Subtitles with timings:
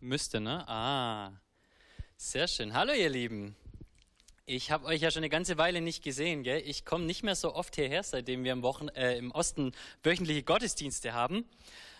[0.00, 0.64] Müsste, ne?
[0.68, 1.32] Ah,
[2.16, 2.72] sehr schön.
[2.72, 3.56] Hallo ihr Lieben.
[4.46, 6.44] Ich habe euch ja schon eine ganze Weile nicht gesehen.
[6.44, 6.62] Gell?
[6.64, 9.72] Ich komme nicht mehr so oft hierher, seitdem wir im, Wochen, äh, im Osten
[10.04, 11.44] wöchentliche Gottesdienste haben.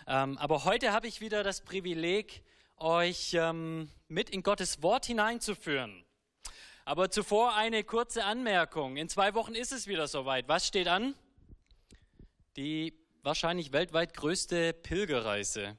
[0.07, 2.41] Ähm, aber heute habe ich wieder das Privileg,
[2.77, 6.05] euch ähm, mit in Gottes Wort hineinzuführen.
[6.85, 8.95] Aber zuvor eine kurze Anmerkung.
[8.95, 10.47] In zwei Wochen ist es wieder soweit.
[10.47, 11.15] Was steht an?
[12.55, 12.93] Die
[13.23, 15.77] wahrscheinlich weltweit größte Pilgerreise.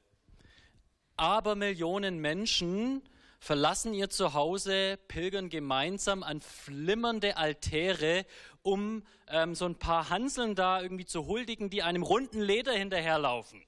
[1.20, 3.02] Aber Millionen Menschen
[3.40, 8.24] verlassen ihr Zuhause, pilgern gemeinsam an flimmernde Altäre,
[8.62, 13.62] um ähm, so ein paar Hanseln da irgendwie zu huldigen, die einem runden Leder hinterherlaufen.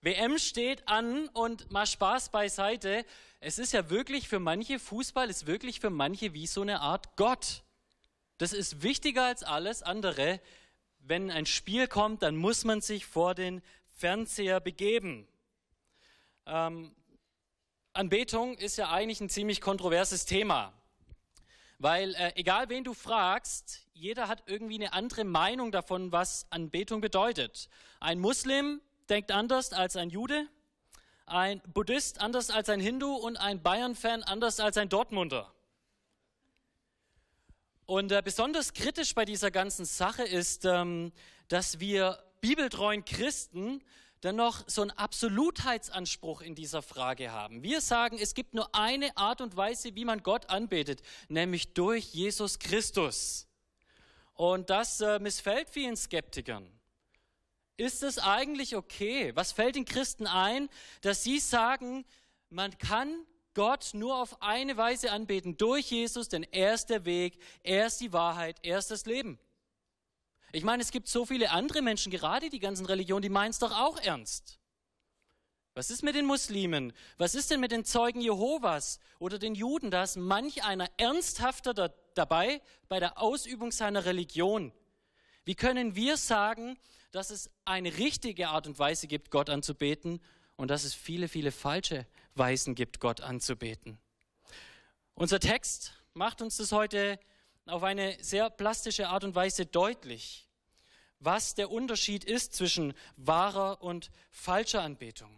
[0.00, 3.04] WM steht an und mal Spaß beiseite.
[3.40, 7.14] Es ist ja wirklich für manche, Fußball ist wirklich für manche wie so eine Art
[7.16, 7.62] Gott.
[8.38, 10.40] Das ist wichtiger als alles andere.
[11.00, 13.60] Wenn ein Spiel kommt, dann muss man sich vor den
[13.98, 15.28] Fernseher begeben.
[16.50, 16.92] Ähm,
[17.92, 20.72] Anbetung ist ja eigentlich ein ziemlich kontroverses Thema.
[21.78, 27.00] Weil äh, egal wen du fragst, jeder hat irgendwie eine andere Meinung davon, was Anbetung
[27.00, 27.68] bedeutet.
[28.00, 30.48] Ein Muslim denkt anders als ein Jude,
[31.26, 35.54] ein Buddhist anders als ein Hindu und ein Bayern-Fan anders als ein Dortmunder.
[37.86, 41.12] Und äh, besonders kritisch bei dieser ganzen Sache ist, ähm,
[41.48, 43.82] dass wir bibeltreuen Christen
[44.20, 47.62] dann noch so einen Absolutheitsanspruch in dieser Frage haben.
[47.62, 52.12] Wir sagen, es gibt nur eine Art und Weise, wie man Gott anbetet, nämlich durch
[52.12, 53.46] Jesus Christus.
[54.34, 56.70] Und das äh, missfällt vielen Skeptikern.
[57.76, 59.32] Ist es eigentlich okay?
[59.34, 60.68] Was fällt den Christen ein,
[61.00, 62.04] dass sie sagen,
[62.50, 63.24] man kann
[63.54, 68.00] Gott nur auf eine Weise anbeten, durch Jesus, denn er ist der Weg, er ist
[68.00, 69.38] die Wahrheit, er ist das Leben.
[70.52, 73.58] Ich meine, es gibt so viele andere Menschen, gerade die ganzen Religionen, die meinen es
[73.58, 74.58] doch auch ernst.
[75.74, 76.92] Was ist mit den Muslimen?
[77.16, 79.90] Was ist denn mit den Zeugen Jehovas oder den Juden?
[79.90, 84.72] Da ist manch einer ernsthafter da, dabei bei der Ausübung seiner Religion.
[85.44, 86.76] Wie können wir sagen,
[87.12, 90.20] dass es eine richtige Art und Weise gibt, Gott anzubeten
[90.56, 93.98] und dass es viele, viele falsche Weisen gibt, Gott anzubeten?
[95.14, 97.18] Unser Text macht uns das heute
[97.66, 100.48] auf eine sehr plastische Art und Weise deutlich,
[101.18, 105.30] was der Unterschied ist zwischen wahrer und falscher Anbetung.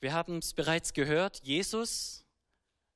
[0.00, 2.24] Wir haben es bereits gehört, Jesus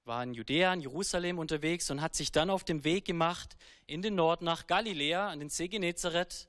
[0.05, 3.57] war in Judäa, in Jerusalem unterwegs und hat sich dann auf dem Weg gemacht
[3.87, 6.49] in den Norden nach Galiläa, an den See Genezareth.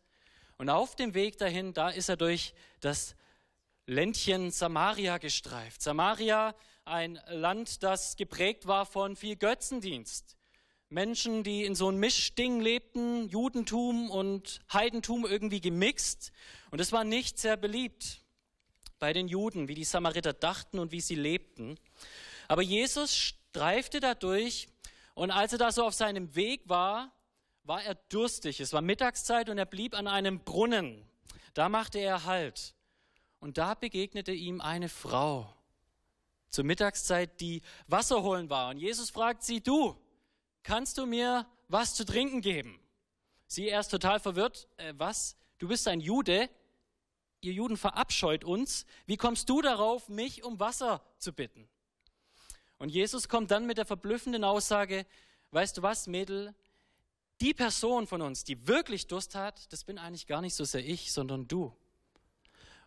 [0.58, 3.16] Und auf dem Weg dahin, da ist er durch das
[3.86, 5.82] Ländchen Samaria gestreift.
[5.82, 10.38] Samaria, ein Land, das geprägt war von viel Götzendienst.
[10.94, 16.32] Menschen, die in so einem Mischding lebten, Judentum und Heidentum irgendwie gemixt.
[16.70, 18.22] Und es war nicht sehr beliebt
[19.00, 21.80] bei den Juden, wie die Samariter dachten und wie sie lebten.
[22.48, 24.68] Aber Jesus streifte dadurch
[25.16, 27.12] und als er da so auf seinem Weg war,
[27.64, 28.60] war er durstig.
[28.60, 31.04] Es war Mittagszeit und er blieb an einem Brunnen.
[31.54, 32.76] Da machte er Halt.
[33.40, 35.54] Und da begegnete ihm eine Frau
[36.50, 38.70] zur Mittagszeit, die Wasser holen war.
[38.70, 39.98] Und Jesus fragt sie, du,
[40.64, 42.80] kannst du mir was zu trinken geben?
[43.48, 45.36] Sie erst total verwirrt, äh, was?
[45.60, 46.50] Du bist ein Jude?
[47.42, 48.86] Ihr Juden verabscheut uns.
[49.06, 51.68] Wie kommst du darauf, mich um Wasser zu bitten?
[52.78, 55.06] Und Jesus kommt dann mit der verblüffenden Aussage,
[55.52, 56.56] weißt du was, Mädel,
[57.42, 60.86] die Person von uns, die wirklich Durst hat, das bin eigentlich gar nicht so sehr
[60.86, 61.76] ich, sondern du.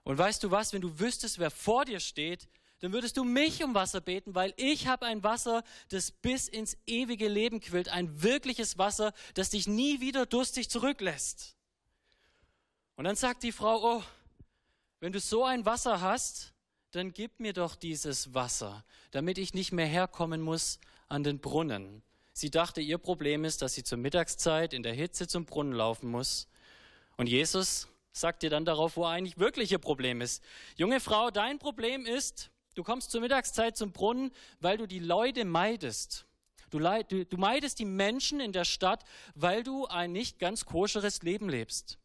[0.03, 2.48] Und weißt du was, wenn du wüsstest, wer vor dir steht,
[2.81, 6.76] dann würdest du mich um Wasser beten, weil ich habe ein Wasser, das bis ins
[6.87, 11.56] ewige Leben quillt, ein wirkliches Wasser, das dich nie wieder durstig zurücklässt.
[12.97, 14.03] Und dann sagt die Frau, oh,
[15.00, 16.52] wenn du so ein Wasser hast,
[16.90, 22.02] dann gib mir doch dieses Wasser, damit ich nicht mehr herkommen muss an den Brunnen.
[22.32, 26.11] Sie dachte, ihr Problem ist, dass sie zur Mittagszeit in der Hitze zum Brunnen laufen
[26.11, 26.49] muss.
[27.17, 30.43] Und Jesus sagt ihr dann darauf, wo eigentlich wirklich ihr Problem ist.
[30.76, 34.31] Junge Frau, dein Problem ist, Du kommst zur Mittagszeit zum Brunnen,
[34.61, 36.26] weil du die Leute meidest.
[36.69, 39.02] Du, du, du meidest die Menschen in der Stadt,
[39.34, 41.99] weil du ein nicht ganz koscheres Leben lebst.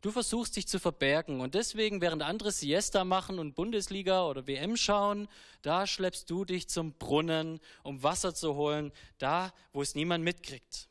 [0.00, 4.78] Du versuchst dich zu verbergen und deswegen, während andere Siesta machen und Bundesliga oder WM
[4.78, 5.28] schauen,
[5.60, 10.88] da schleppst du dich zum Brunnen, um Wasser zu holen, da, wo es niemand mitkriegt.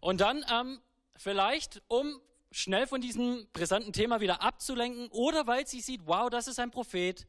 [0.00, 0.80] Und dann ähm,
[1.16, 2.18] vielleicht, um
[2.50, 6.70] schnell von diesem brisanten Thema wieder abzulenken oder weil sie sieht, wow, das ist ein
[6.70, 7.26] Prophet,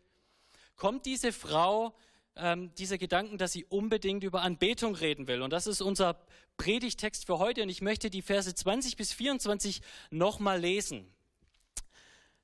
[0.79, 1.93] kommt diese Frau
[2.35, 5.41] ähm, dieser Gedanken, dass sie unbedingt über Anbetung reden will.
[5.41, 6.15] Und das ist unser
[6.57, 7.61] Predigtext für heute.
[7.61, 11.05] Und ich möchte die Verse 20 bis 24 nochmal lesen.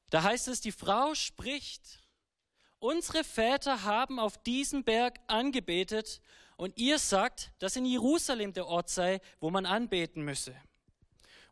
[0.10, 2.04] Da heißt es, die Frau spricht,
[2.80, 6.22] unsere Väter haben auf diesem Berg angebetet
[6.58, 10.56] und ihr sagt, dass in Jerusalem der Ort sei, wo man anbeten müsse.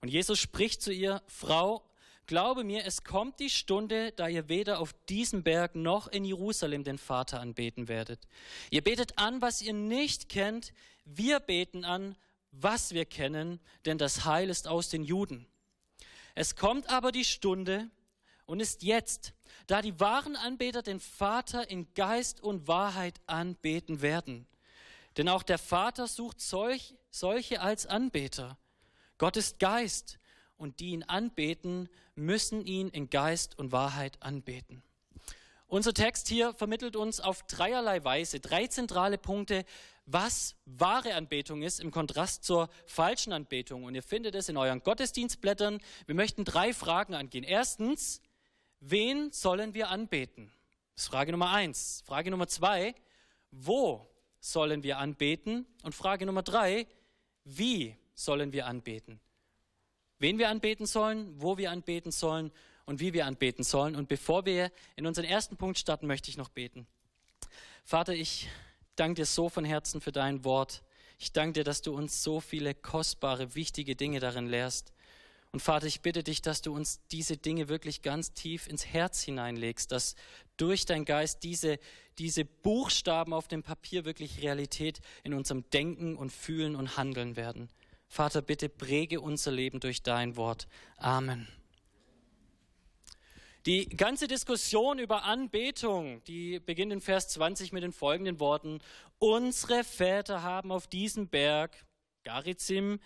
[0.01, 1.83] Und Jesus spricht zu ihr, Frau,
[2.27, 6.83] glaube mir, es kommt die Stunde, da ihr weder auf diesem Berg noch in Jerusalem
[6.83, 8.27] den Vater anbeten werdet.
[8.69, 10.73] Ihr betet an, was ihr nicht kennt,
[11.05, 12.15] wir beten an,
[12.51, 15.47] was wir kennen, denn das Heil ist aus den Juden.
[16.35, 17.89] Es kommt aber die Stunde
[18.45, 19.33] und ist jetzt,
[19.67, 24.47] da die wahren Anbeter den Vater in Geist und Wahrheit anbeten werden.
[25.17, 28.57] Denn auch der Vater sucht solch, solche als Anbeter.
[29.17, 30.17] Gott ist Geist
[30.57, 34.83] und die ihn anbeten, müssen ihn in Geist und Wahrheit anbeten.
[35.68, 39.65] Unser Text hier vermittelt uns auf dreierlei Weise drei zentrale Punkte,
[40.06, 43.83] was wahre Anbetung ist im Kontrast zur falschen Anbetung.
[43.86, 45.80] Und ihr findet es in euren Gottesdienstblättern.
[46.06, 47.44] Wir möchten drei Fragen angehen.
[47.44, 48.21] Erstens,
[48.81, 50.51] wen sollen wir anbeten?
[50.94, 52.04] Das ist Frage Nummer eins.
[52.06, 52.94] Frage Nummer zwei,
[53.50, 54.07] wo
[54.39, 55.65] sollen wir anbeten?
[55.81, 56.86] Und Frage Nummer drei,
[57.45, 59.19] wie sollen wir anbeten?
[60.23, 62.53] Wen wir anbeten sollen, wo wir anbeten sollen
[62.85, 63.93] und wie wir anbeten sollen.
[63.93, 66.87] Und bevor wir in unseren ersten Punkt starten, möchte ich noch beten.
[67.83, 68.47] Vater, ich
[68.95, 70.81] danke dir so von Herzen für dein Wort.
[71.19, 74.93] Ich danke dir, dass du uns so viele kostbare, wichtige Dinge darin lehrst.
[75.51, 79.23] Und Vater, ich bitte dich, dass du uns diese Dinge wirklich ganz tief ins Herz
[79.23, 80.15] hineinlegst, dass
[80.55, 81.79] durch dein Geist diese,
[82.17, 87.67] diese Buchstaben auf dem Papier wirklich Realität in unserem Denken und Fühlen und Handeln werden.
[88.13, 90.68] Vater, bitte präge unser Leben durch dein Wort.
[90.98, 91.48] Amen.
[93.65, 98.81] Die ganze Diskussion über Anbetung, die beginnt in Vers 20 mit den folgenden Worten.
[99.18, 101.88] Unsere Väter haben auf diesem Berg,
[102.24, 103.00] Garizim,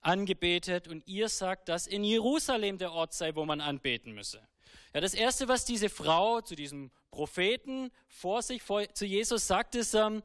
[0.00, 4.46] angebetet und ihr sagt, dass in Jerusalem der Ort sei, wo man anbeten müsse.
[4.94, 9.74] Ja, das erste, was diese Frau zu diesem Propheten vor sich, vor, zu Jesus sagt,
[9.74, 10.22] ist, ähm,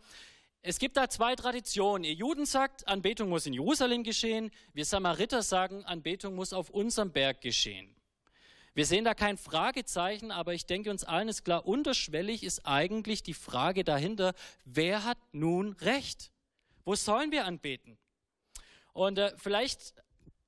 [0.63, 2.04] es gibt da zwei Traditionen.
[2.04, 4.52] Ihr Juden sagt, Anbetung muss in Jerusalem geschehen.
[4.74, 7.96] Wir Samariter sagen, Anbetung muss auf unserem Berg geschehen.
[8.74, 13.22] Wir sehen da kein Fragezeichen, aber ich denke, uns allen ist klar, unterschwellig ist eigentlich
[13.24, 16.31] die Frage dahinter, wer hat nun Recht?
[16.86, 17.98] Wo sollen wir anbeten?
[18.94, 19.96] Und äh, vielleicht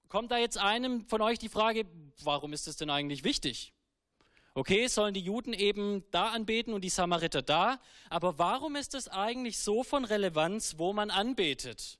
[0.07, 1.85] kommt da jetzt einem von euch die Frage,
[2.21, 3.72] warum ist das denn eigentlich wichtig?
[4.55, 7.79] Okay, sollen die Juden eben da anbeten und die Samariter da,
[8.09, 11.97] aber warum ist es eigentlich so von Relevanz, wo man anbetet?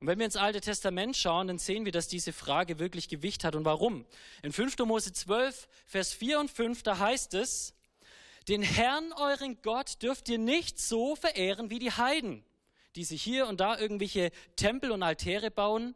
[0.00, 3.44] Und wenn wir ins Alte Testament schauen, dann sehen wir, dass diese Frage wirklich Gewicht
[3.44, 3.54] hat.
[3.54, 4.06] Und warum?
[4.42, 4.78] In 5.
[4.80, 7.74] Mose 12, Vers 4 und 5, da heißt es,
[8.48, 12.44] den Herrn, euren Gott, dürft ihr nicht so verehren wie die Heiden,
[12.94, 15.94] die sich hier und da irgendwelche Tempel und Altäre bauen.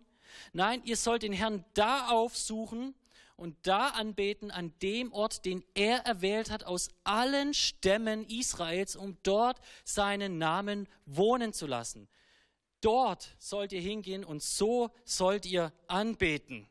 [0.52, 2.94] Nein, ihr sollt den Herrn da aufsuchen
[3.40, 9.16] und da anbeten an dem Ort, den er erwählt hat aus allen Stämmen Israels, um
[9.22, 12.06] dort seinen Namen wohnen zu lassen.
[12.82, 16.68] Dort sollt ihr hingehen und so sollt ihr anbeten.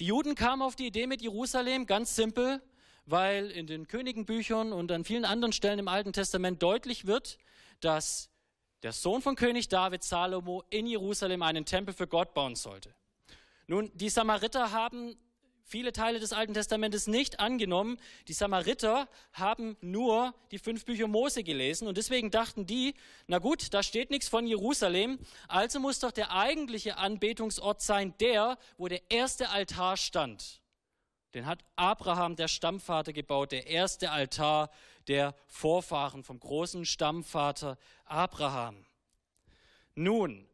[0.00, 2.60] Die Juden kamen auf die Idee mit Jerusalem ganz simpel,
[3.04, 7.38] weil in den Königenbüchern und an vielen anderen Stellen im Alten Testament deutlich wird,
[7.78, 8.28] dass
[8.82, 12.92] der Sohn von König David Salomo in Jerusalem einen Tempel für Gott bauen sollte.
[13.68, 15.16] Nun, die Samariter haben
[15.66, 17.98] viele Teile des Alten Testamentes nicht angenommen.
[18.28, 22.94] Die Samariter haben nur die fünf Bücher Mose gelesen und deswegen dachten die,
[23.26, 25.18] na gut, da steht nichts von Jerusalem,
[25.48, 30.60] also muss doch der eigentliche Anbetungsort sein, der, wo der erste Altar stand.
[31.34, 34.70] Den hat Abraham, der Stammvater, gebaut, der erste Altar
[35.08, 38.86] der Vorfahren vom großen Stammvater Abraham.
[39.94, 40.46] Nun,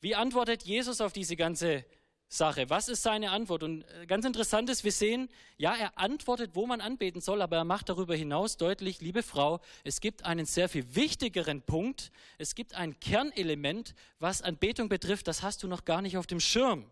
[0.00, 1.84] wie antwortet Jesus auf diese ganze
[2.28, 2.68] Sache.
[2.70, 3.62] Was ist seine Antwort?
[3.62, 7.56] Und äh, ganz interessant ist, wir sehen, ja, er antwortet, wo man anbeten soll, aber
[7.56, 12.10] er macht darüber hinaus deutlich, liebe Frau, es gibt einen sehr viel wichtigeren Punkt.
[12.38, 16.40] Es gibt ein Kernelement, was Anbetung betrifft, das hast du noch gar nicht auf dem
[16.40, 16.90] Schirm.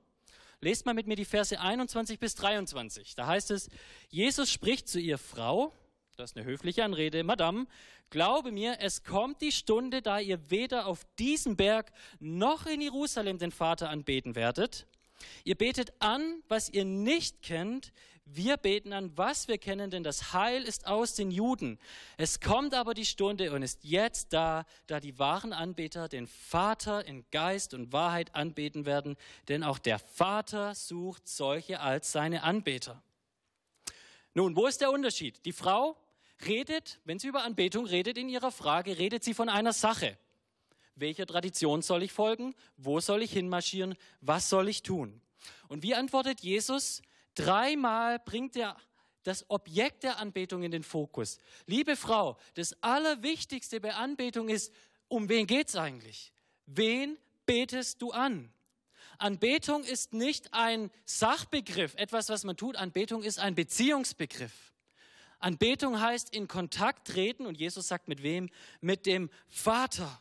[0.61, 3.17] Lest mal mit mir die Verse 21 bis 23.
[3.17, 3.69] Da heißt es,
[4.11, 5.73] Jesus spricht zu ihr Frau,
[6.17, 7.67] das ist eine höfliche Anrede, Madame,
[8.11, 13.39] glaube mir, es kommt die Stunde, da ihr weder auf diesem Berg noch in Jerusalem
[13.39, 14.87] den Vater anbeten werdet.
[15.45, 17.93] Ihr betet an, was ihr nicht kennt.
[18.25, 21.79] Wir beten an, was wir kennen, denn das Heil ist aus den Juden.
[22.17, 27.05] Es kommt aber die Stunde und ist jetzt da, da die wahren Anbeter den Vater
[27.05, 29.17] in Geist und Wahrheit anbeten werden,
[29.49, 33.03] denn auch der Vater sucht solche als seine Anbeter.
[34.35, 35.45] Nun, wo ist der Unterschied?
[35.45, 35.97] Die Frau
[36.47, 40.17] redet, wenn sie über Anbetung redet, in ihrer Frage, redet sie von einer Sache.
[40.95, 42.55] Welcher Tradition soll ich folgen?
[42.77, 43.95] Wo soll ich hinmarschieren?
[44.21, 45.21] Was soll ich tun?
[45.69, 47.03] Und wie antwortet Jesus?
[47.35, 48.77] Dreimal bringt er
[49.23, 51.39] das Objekt der Anbetung in den Fokus.
[51.67, 54.73] Liebe Frau, das Allerwichtigste bei Anbetung ist,
[55.09, 56.33] um wen geht es eigentlich?
[56.67, 58.53] Wen betest du an?
[59.19, 62.77] Anbetung ist nicht ein Sachbegriff, etwas, was man tut.
[62.77, 64.73] Anbetung ist ein Beziehungsbegriff.
[65.39, 68.49] Anbetung heißt in Kontakt treten und Jesus sagt mit wem?
[68.81, 70.21] Mit dem Vater.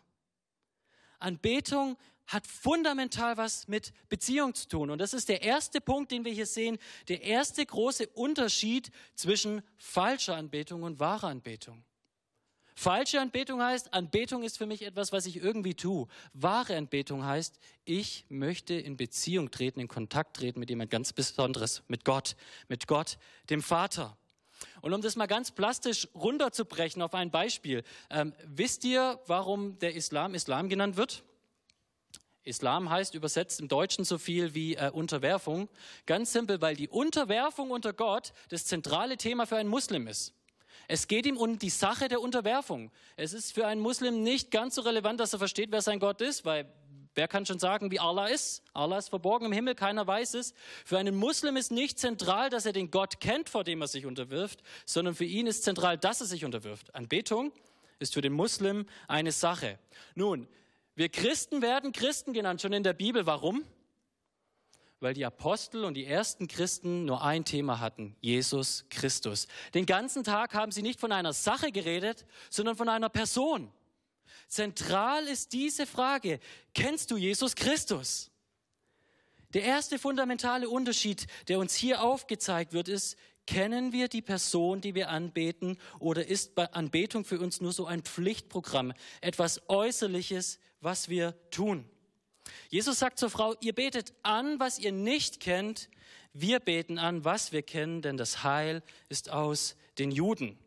[1.22, 1.98] Anbetung
[2.28, 4.90] hat fundamental was mit Beziehung zu tun.
[4.90, 9.62] Und das ist der erste Punkt, den wir hier sehen, der erste große Unterschied zwischen
[9.78, 11.84] falscher Anbetung und wahrer Anbetung.
[12.75, 16.08] Falsche Anbetung heißt, Anbetung ist für mich etwas, was ich irgendwie tue.
[16.34, 21.84] Wahre Anbetung heißt, ich möchte in Beziehung treten, in Kontakt treten mit jemand ganz Besonderes,
[21.88, 22.36] mit Gott,
[22.70, 23.18] mit Gott,
[23.50, 24.18] dem Vater.
[24.81, 29.95] Und um das mal ganz plastisch runterzubrechen auf ein Beispiel, ähm, wisst ihr, warum der
[29.95, 31.23] Islam Islam genannt wird?
[32.43, 35.69] Islam heißt übersetzt im Deutschen so viel wie äh, Unterwerfung.
[36.07, 40.33] Ganz simpel, weil die Unterwerfung unter Gott das zentrale Thema für einen Muslim ist.
[40.88, 42.91] Es geht ihm um die Sache der Unterwerfung.
[43.15, 46.19] Es ist für einen Muslim nicht ganz so relevant, dass er versteht, wer sein Gott
[46.21, 46.65] ist, weil
[47.15, 48.63] wer kann schon sagen, wie Allah ist?
[48.74, 50.53] Allah ist verborgen im Himmel, keiner weiß es.
[50.86, 54.06] Für einen Muslim ist nicht zentral, dass er den Gott kennt, vor dem er sich
[54.06, 56.94] unterwirft, sondern für ihn ist zentral, dass er sich unterwirft.
[56.96, 57.51] Anbetung
[58.00, 59.80] ist für den Muslim eine Sache.
[60.15, 60.48] Nun,
[60.96, 63.25] wir Christen werden Christen genannt, schon in der Bibel.
[63.25, 63.63] Warum?
[65.00, 69.48] Weil die Apostel und die ersten Christen nur ein Thema hatten, Jesus Christus.
[69.74, 73.72] Den ganzen Tag haben sie nicht von einer Sache geredet, sondern von einer Person.
[74.48, 76.40] Zentral ist diese Frage,
[76.74, 78.32] kennst du Jesus Christus?
[79.54, 84.96] Der erste fundamentale Unterschied, der uns hier aufgezeigt wird, ist, kennen wir die Person, die
[84.96, 91.36] wir anbeten, oder ist Anbetung für uns nur so ein Pflichtprogramm, etwas Äußerliches, was wir
[91.50, 91.90] tun.
[92.70, 95.90] Jesus sagt zur Frau, ihr betet an, was ihr nicht kennt,
[96.34, 100.58] wir beten an, was wir kennen, denn das Heil ist aus den Juden.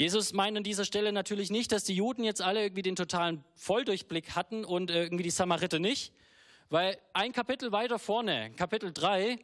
[0.00, 3.44] Jesus meint an dieser Stelle natürlich nicht, dass die Juden jetzt alle irgendwie den totalen
[3.54, 6.14] Volldurchblick hatten und irgendwie die Samariter nicht,
[6.70, 9.38] weil ein Kapitel weiter vorne, Kapitel 3,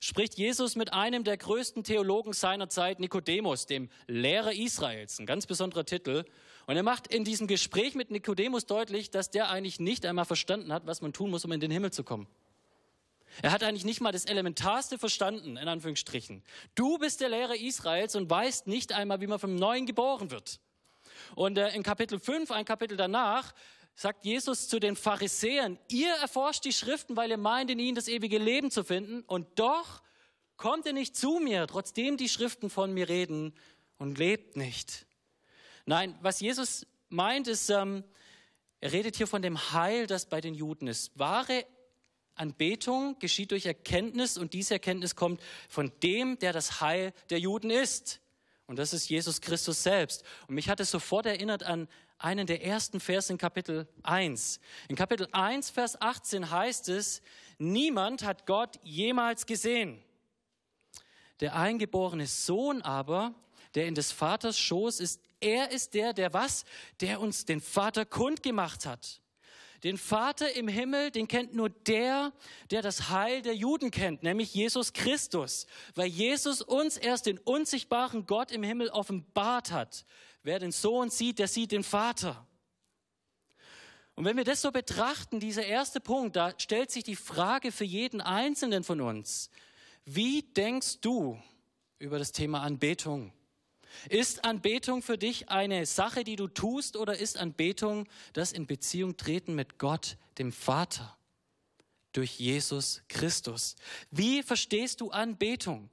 [0.00, 5.46] spricht Jesus mit einem der größten Theologen seiner Zeit, Nikodemus, dem Lehrer Israels, ein ganz
[5.46, 6.24] besonderer Titel.
[6.66, 10.72] Und er macht in diesem Gespräch mit Nikodemus deutlich, dass der eigentlich nicht einmal verstanden
[10.72, 12.26] hat, was man tun muss, um in den Himmel zu kommen.
[13.42, 16.42] Er hat eigentlich nicht mal das Elementarste verstanden, in Anführungsstrichen.
[16.74, 20.60] Du bist der Lehrer Israels und weißt nicht einmal, wie man vom Neuen geboren wird.
[21.34, 23.54] Und äh, in Kapitel 5, ein Kapitel danach,
[23.94, 28.08] sagt Jesus zu den Pharisäern, ihr erforscht die Schriften, weil ihr meint, in ihnen das
[28.08, 30.02] ewige Leben zu finden, und doch
[30.56, 33.54] kommt ihr nicht zu mir, trotzdem die Schriften von mir reden,
[33.98, 35.06] und lebt nicht.
[35.84, 38.02] Nein, was Jesus meint, ist, ähm,
[38.80, 41.18] er redet hier von dem Heil, das bei den Juden ist.
[41.18, 41.66] Wahre
[42.40, 47.70] Anbetung geschieht durch Erkenntnis und diese Erkenntnis kommt von dem, der das Heil der Juden
[47.70, 48.20] ist.
[48.66, 50.24] Und das ist Jesus Christus selbst.
[50.48, 54.60] Und mich hat es sofort erinnert an einen der ersten Verse in Kapitel 1.
[54.88, 57.22] In Kapitel 1, Vers 18 heißt es,
[57.58, 60.02] niemand hat Gott jemals gesehen.
[61.40, 63.34] Der eingeborene Sohn aber,
[63.74, 66.64] der in des Vaters Schoß ist, er ist der, der was?
[67.00, 69.20] Der uns den Vater kundgemacht hat.
[69.82, 72.32] Den Vater im Himmel, den kennt nur der,
[72.70, 78.26] der das Heil der Juden kennt, nämlich Jesus Christus, weil Jesus uns erst den unsichtbaren
[78.26, 80.04] Gott im Himmel offenbart hat.
[80.42, 82.46] Wer den Sohn sieht, der sieht den Vater.
[84.16, 87.84] Und wenn wir das so betrachten, dieser erste Punkt, da stellt sich die Frage für
[87.84, 89.48] jeden Einzelnen von uns,
[90.04, 91.40] wie denkst du
[91.98, 93.32] über das Thema Anbetung?
[94.08, 99.16] Ist Anbetung für dich eine Sache, die du tust, oder ist Anbetung das in Beziehung
[99.16, 101.16] treten mit Gott, dem Vater,
[102.12, 103.76] durch Jesus Christus?
[104.10, 105.90] Wie verstehst du Anbetung?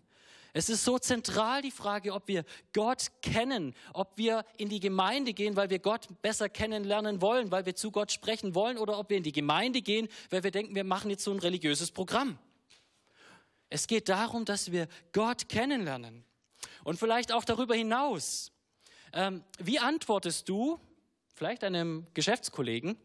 [0.54, 5.34] Es ist so zentral die Frage, ob wir Gott kennen, ob wir in die Gemeinde
[5.34, 9.12] gehen, weil wir Gott besser kennenlernen wollen, weil wir zu Gott sprechen wollen, oder ob
[9.12, 12.40] wir in die Gemeinde gehen, weil wir denken, wir machen jetzt so ein religiöses Programm.
[13.70, 16.24] Es geht darum, dass wir Gott kennenlernen.
[16.88, 18.54] Und vielleicht auch darüber hinaus.
[19.12, 20.80] Ähm, wie antwortest du
[21.34, 22.96] vielleicht einem Geschäftskollegen,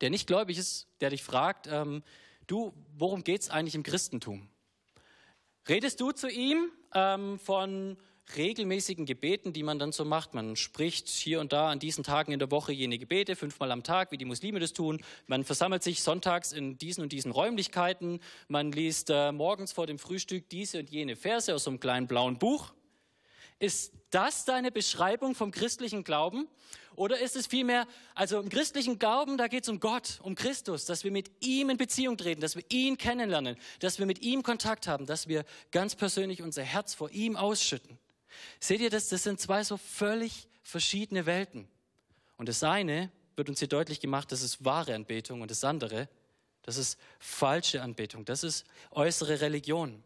[0.00, 2.04] der nicht gläubig ist, der dich fragt, ähm,
[2.46, 4.48] du, worum geht es eigentlich im Christentum?
[5.68, 7.96] Redest du zu ihm ähm, von
[8.36, 10.34] regelmäßigen Gebeten, die man dann so macht.
[10.34, 13.82] Man spricht hier und da an diesen Tagen in der Woche jene Gebete, fünfmal am
[13.82, 15.02] Tag, wie die Muslime das tun.
[15.26, 18.20] Man versammelt sich sonntags in diesen und diesen Räumlichkeiten.
[18.46, 22.06] Man liest äh, morgens vor dem Frühstück diese und jene Verse aus so einem kleinen
[22.06, 22.72] blauen Buch.
[23.58, 26.48] Ist das deine Beschreibung vom christlichen Glauben?
[26.96, 30.84] Oder ist es vielmehr, also im christlichen Glauben, da geht es um Gott, um Christus,
[30.84, 34.42] dass wir mit ihm in Beziehung treten, dass wir ihn kennenlernen, dass wir mit ihm
[34.42, 37.98] Kontakt haben, dass wir ganz persönlich unser Herz vor ihm ausschütten.
[38.60, 39.08] Seht ihr das?
[39.08, 41.68] Das sind zwei so völlig verschiedene Welten.
[42.36, 46.08] Und das eine wird uns hier deutlich gemacht, das ist wahre Anbetung und das andere,
[46.62, 50.02] das ist falsche Anbetung, das ist äußere Religion.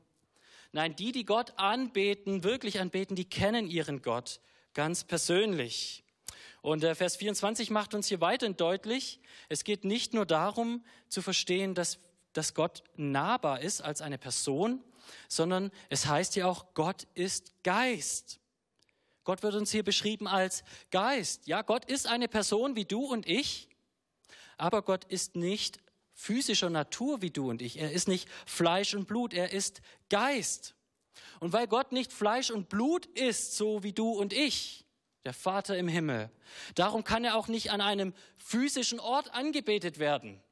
[0.72, 4.40] Nein, die, die Gott anbeten, wirklich anbeten, die kennen ihren Gott
[4.74, 6.04] ganz persönlich.
[6.60, 11.22] Und äh, Vers 24 macht uns hier weiterhin deutlich, es geht nicht nur darum zu
[11.22, 11.98] verstehen, dass,
[12.32, 14.82] dass Gott nahbar ist als eine Person,
[15.28, 18.40] sondern es heißt ja auch, Gott ist Geist.
[19.24, 21.46] Gott wird uns hier beschrieben als Geist.
[21.46, 23.68] Ja, Gott ist eine Person wie du und ich,
[24.56, 25.80] aber Gott ist nicht
[26.18, 27.78] physischer Natur wie du und ich.
[27.78, 30.74] Er ist nicht Fleisch und Blut, er ist Geist.
[31.38, 34.84] Und weil Gott nicht Fleisch und Blut ist, so wie du und ich,
[35.24, 36.28] der Vater im Himmel,
[36.74, 40.42] darum kann er auch nicht an einem physischen Ort angebetet werden.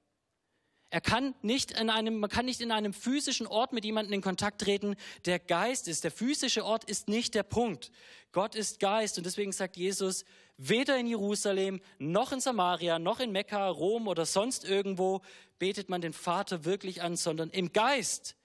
[0.90, 4.22] Er kann nicht in einem, man kann nicht in einem physischen Ort mit jemandem in
[4.22, 4.94] Kontakt treten,
[5.24, 6.04] der Geist ist.
[6.04, 7.90] Der physische Ort ist nicht der Punkt.
[8.30, 10.24] Gott ist Geist und deswegen sagt Jesus,
[10.58, 15.22] weder in Jerusalem, noch in Samaria, noch in Mekka, Rom oder sonst irgendwo
[15.58, 18.36] betet man den Vater wirklich an, sondern im Geist.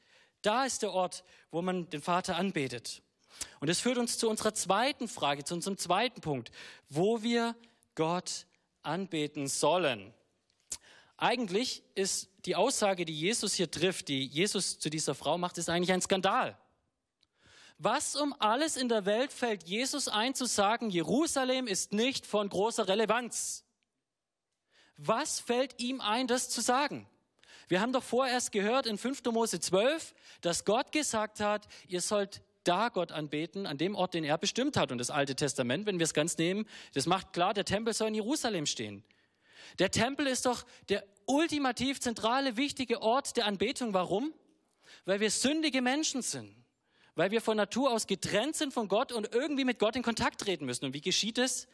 [0.41, 3.01] Da ist der Ort, wo man den Vater anbetet.
[3.59, 6.51] Und das führt uns zu unserer zweiten Frage, zu unserem zweiten Punkt,
[6.89, 7.55] wo wir
[7.95, 8.45] Gott
[8.83, 10.13] anbeten sollen.
[11.17, 15.69] Eigentlich ist die Aussage, die Jesus hier trifft, die Jesus zu dieser Frau macht, ist
[15.69, 16.57] eigentlich ein Skandal.
[17.77, 22.47] Was um alles in der Welt fällt Jesus ein zu sagen, Jerusalem ist nicht von
[22.47, 23.63] großer Relevanz?
[25.03, 27.07] Was fällt ihm ein, das zu sagen?
[27.67, 29.23] Wir haben doch vorerst gehört in 5.
[29.31, 34.23] Mose 12, dass Gott gesagt hat, ihr sollt da Gott anbeten, an dem Ort, den
[34.23, 34.91] er bestimmt hat.
[34.91, 38.09] Und das Alte Testament, wenn wir es ganz nehmen, das macht klar, der Tempel soll
[38.09, 39.03] in Jerusalem stehen.
[39.79, 43.95] Der Tempel ist doch der ultimativ zentrale, wichtige Ort der Anbetung.
[43.95, 44.35] Warum?
[45.05, 46.55] Weil wir sündige Menschen sind.
[47.15, 50.41] Weil wir von Natur aus getrennt sind von Gott und irgendwie mit Gott in Kontakt
[50.41, 50.85] treten müssen.
[50.85, 51.67] Und wie geschieht es?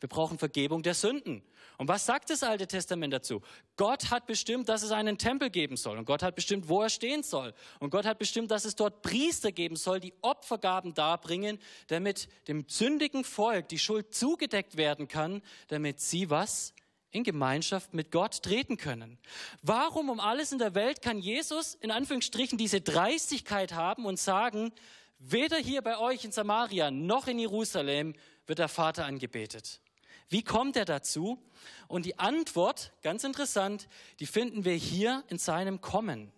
[0.00, 1.42] Wir brauchen Vergebung der Sünden.
[1.76, 3.40] Und was sagt das Alte Testament dazu?
[3.76, 5.96] Gott hat bestimmt, dass es einen Tempel geben soll.
[5.96, 7.54] Und Gott hat bestimmt, wo er stehen soll.
[7.78, 12.64] Und Gott hat bestimmt, dass es dort Priester geben soll, die Opfergaben darbringen, damit dem
[12.68, 16.74] sündigen Volk die Schuld zugedeckt werden kann, damit sie was?
[17.10, 19.18] in Gemeinschaft mit Gott treten können.
[19.62, 24.72] Warum um alles in der Welt kann Jesus in Anführungsstrichen diese Dreistigkeit haben und sagen,
[25.18, 28.14] weder hier bei euch in Samaria noch in Jerusalem
[28.46, 29.80] wird der Vater angebetet?
[30.28, 31.38] Wie kommt er dazu?
[31.86, 33.88] Und die Antwort, ganz interessant,
[34.20, 36.32] die finden wir hier in seinem Kommen.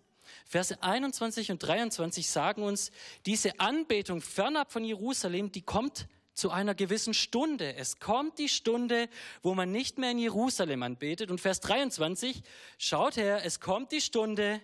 [0.45, 2.91] Verse 21 und 23 sagen uns,
[3.25, 7.75] diese Anbetung fernab von Jerusalem, die kommt zu einer gewissen Stunde.
[7.75, 9.09] Es kommt die Stunde,
[9.41, 11.29] wo man nicht mehr in Jerusalem anbetet.
[11.29, 12.41] Und Vers 23,
[12.77, 14.61] schaut her, es kommt die Stunde,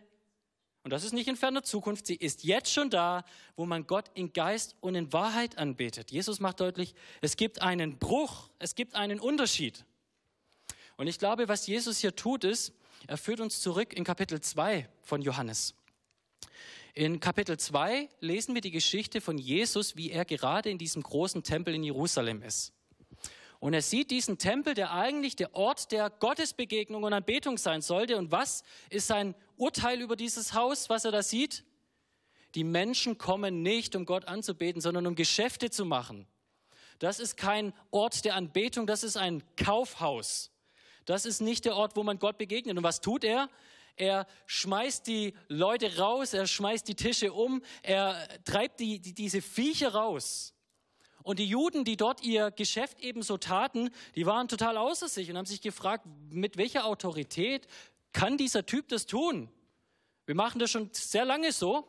[0.87, 3.25] und das ist nicht in ferner Zukunft, sie ist jetzt schon da,
[3.57, 6.11] wo man Gott in Geist und in Wahrheit anbetet.
[6.11, 9.83] Jesus macht deutlich, es gibt einen Bruch, es gibt einen Unterschied.
[10.95, 12.71] Und ich glaube, was Jesus hier tut, ist,
[13.05, 15.75] er führt uns zurück in Kapitel 2 von Johannes.
[16.93, 21.43] In Kapitel 2 lesen wir die Geschichte von Jesus, wie er gerade in diesem großen
[21.43, 22.71] Tempel in Jerusalem ist.
[23.59, 28.15] Und er sieht diesen Tempel, der eigentlich der Ort der Gottesbegegnung und Anbetung sein sollte.
[28.15, 31.65] Und was ist sein Urteil über dieses Haus, was er da sieht?
[32.55, 36.27] Die Menschen kommen nicht, um Gott anzubeten, sondern um Geschäfte zu machen.
[36.99, 40.51] Das ist kein Ort der Anbetung, das ist ein Kaufhaus.
[41.05, 42.77] Das ist nicht der Ort, wo man Gott begegnet.
[42.77, 43.49] Und was tut er?
[43.97, 49.41] er schmeißt die Leute raus, er schmeißt die Tische um, er treibt die, die, diese
[49.41, 50.53] Viecher raus.
[51.23, 55.37] Und die Juden, die dort ihr Geschäft ebenso taten, die waren total außer sich und
[55.37, 57.67] haben sich gefragt, mit welcher Autorität
[58.17, 59.47] kann dieser Typ das tun?
[60.25, 61.87] Wir machen das schon sehr lange so.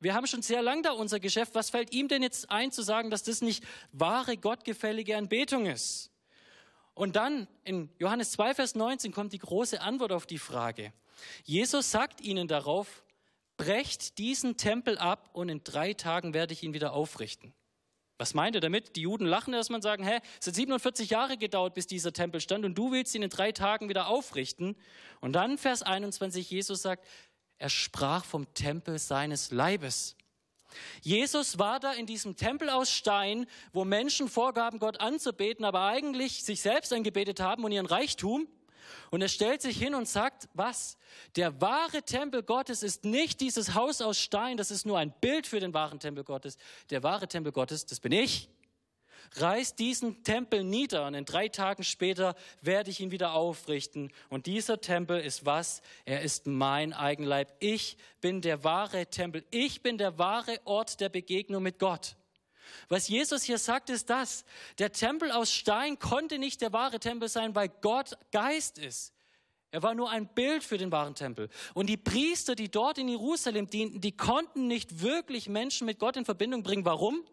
[0.00, 1.54] Wir haben schon sehr lange da unser Geschäft.
[1.54, 6.10] Was fällt ihm denn jetzt ein zu sagen, dass das nicht wahre, gottgefällige Anbetung ist?
[6.94, 10.92] Und dann in Johannes 2, Vers 19 kommt die große Antwort auf die Frage.
[11.44, 13.04] Jesus sagt ihnen darauf,
[13.56, 17.54] brecht diesen Tempel ab und in drei Tagen werde ich ihn wieder aufrichten.
[18.18, 18.96] Was meint er damit?
[18.96, 22.40] Die Juden lachen erstmal und sagen, hä, es hat 47 Jahre gedauert, bis dieser Tempel
[22.40, 24.76] stand und du willst ihn in drei Tagen wieder aufrichten.
[25.20, 27.06] Und dann Vers 21, Jesus sagt,
[27.58, 30.16] er sprach vom Tempel seines Leibes.
[31.02, 36.44] Jesus war da in diesem Tempel aus Stein, wo Menschen vorgaben, Gott anzubeten, aber eigentlich
[36.44, 38.48] sich selbst angebetet haben und ihren Reichtum.
[39.10, 40.98] Und er stellt sich hin und sagt, was?
[41.36, 45.46] Der wahre Tempel Gottes ist nicht dieses Haus aus Stein, das ist nur ein Bild
[45.46, 46.58] für den wahren Tempel Gottes.
[46.90, 48.48] Der wahre Tempel Gottes, das bin ich.
[49.34, 54.12] reiß diesen Tempel nieder und in drei Tagen später werde ich ihn wieder aufrichten.
[54.28, 55.82] Und dieser Tempel ist was?
[56.04, 57.52] Er ist mein Eigenleib.
[57.58, 59.44] Ich bin der wahre Tempel.
[59.50, 62.16] Ich bin der wahre Ort der Begegnung mit Gott.
[62.88, 64.44] Was Jesus hier sagt, ist das.
[64.78, 69.12] Der Tempel aus Stein konnte nicht der wahre Tempel sein, weil Gott Geist ist.
[69.70, 71.48] Er war nur ein Bild für den wahren Tempel.
[71.74, 76.16] Und die Priester, die dort in Jerusalem dienten, die konnten nicht wirklich Menschen mit Gott
[76.16, 76.84] in Verbindung bringen.
[76.84, 77.26] Warum?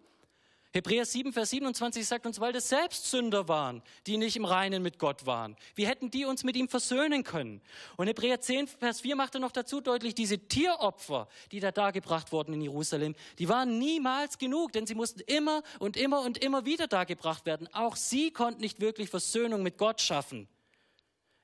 [0.75, 4.81] Hebräer 7, Vers 27 sagt uns, weil das selbst Sünder waren, die nicht im Reinen
[4.81, 5.55] mit Gott waren.
[5.75, 7.61] Wie hätten die uns mit ihm versöhnen können?
[7.95, 12.31] Und Hebräer 10, Vers 4 macht er noch dazu deutlich, diese Tieropfer, die da dargebracht
[12.31, 16.65] wurden in Jerusalem, die waren niemals genug, denn sie mussten immer und immer und immer
[16.65, 17.71] wieder dargebracht werden.
[17.71, 20.47] Auch sie konnten nicht wirklich Versöhnung mit Gott schaffen.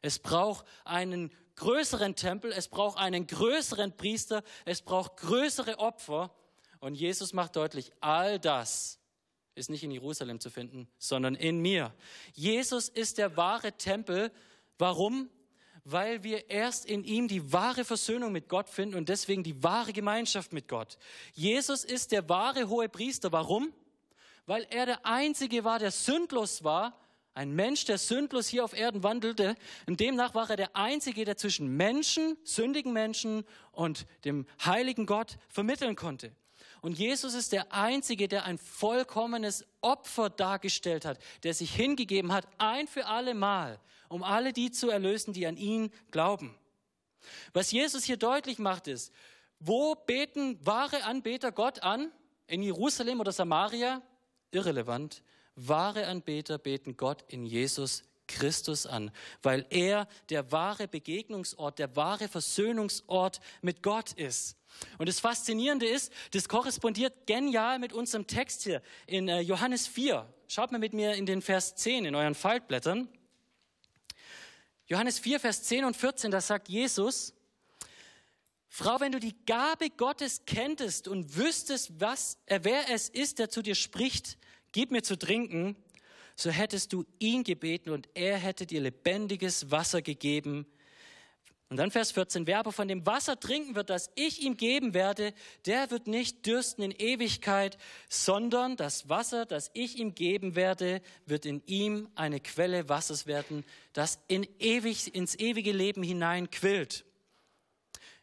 [0.01, 6.33] Es braucht einen größeren Tempel, es braucht einen größeren Priester, es braucht größere Opfer.
[6.79, 8.98] Und Jesus macht deutlich, all das
[9.55, 11.93] ist nicht in Jerusalem zu finden, sondern in mir.
[12.33, 14.31] Jesus ist der wahre Tempel.
[14.77, 15.29] Warum?
[15.83, 19.93] Weil wir erst in ihm die wahre Versöhnung mit Gott finden und deswegen die wahre
[19.93, 20.97] Gemeinschaft mit Gott.
[21.33, 23.31] Jesus ist der wahre hohe Priester.
[23.31, 23.73] Warum?
[24.45, 26.99] Weil er der Einzige war, der sündlos war.
[27.33, 29.55] Ein Mensch, der sündlos hier auf Erden wandelte.
[29.87, 35.37] Und demnach war er der Einzige, der zwischen Menschen, sündigen Menschen und dem heiligen Gott
[35.47, 36.33] vermitteln konnte.
[36.81, 42.47] Und Jesus ist der Einzige, der ein vollkommenes Opfer dargestellt hat, der sich hingegeben hat,
[42.57, 46.55] ein für alle Mal, um alle die zu erlösen, die an ihn glauben.
[47.53, 49.11] Was Jesus hier deutlich macht ist,
[49.59, 52.11] wo beten wahre Anbeter Gott an?
[52.47, 54.01] In Jerusalem oder Samaria?
[54.51, 55.21] Irrelevant.
[55.55, 59.11] Wahre Anbeter beten Gott in Jesus Christus an,
[59.41, 64.55] weil er der wahre Begegnungsort, der wahre Versöhnungsort mit Gott ist.
[64.97, 70.31] Und das Faszinierende ist, das korrespondiert genial mit unserem Text hier in äh, Johannes 4.
[70.47, 73.09] Schaut mal mit mir in den Vers 10 in euren Faltblättern.
[74.87, 77.33] Johannes 4, Vers 10 und 14, da sagt Jesus,
[78.69, 83.49] Frau, wenn du die Gabe Gottes kenntest und wüsstest, was, äh, wer es ist, der
[83.49, 84.37] zu dir spricht,
[84.71, 85.75] gib mir zu trinken,
[86.35, 90.65] so hättest du ihn gebeten und er hätte dir lebendiges Wasser gegeben,
[91.69, 94.95] und dann Vers 14, wer aber von dem Wasser trinken wird, das ich ihm geben
[94.95, 95.33] werde,
[95.67, 97.77] der wird nicht dürsten in Ewigkeit,
[98.09, 103.63] sondern das Wasser, das ich ihm geben werde, wird in ihm eine Quelle Wassers werden,
[103.93, 107.05] das in ewig, ins ewige Leben hinein quillt.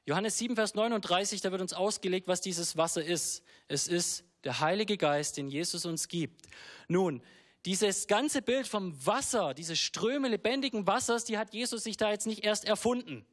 [0.06, 3.44] Johannes 7, Vers 39, da wird uns ausgelegt, was dieses Wasser ist.
[3.68, 6.46] Es ist der Heilige Geist, den Jesus uns gibt.
[6.88, 7.22] Nun,
[7.64, 12.26] dieses ganze Bild vom Wasser, diese Ströme lebendigen Wassers, die hat Jesus sich da jetzt
[12.26, 13.24] nicht erst erfunden.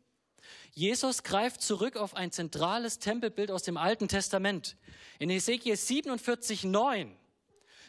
[0.76, 4.76] Jesus greift zurück auf ein zentrales Tempelbild aus dem Alten Testament.
[5.20, 7.16] In Ezekiel 47, 9,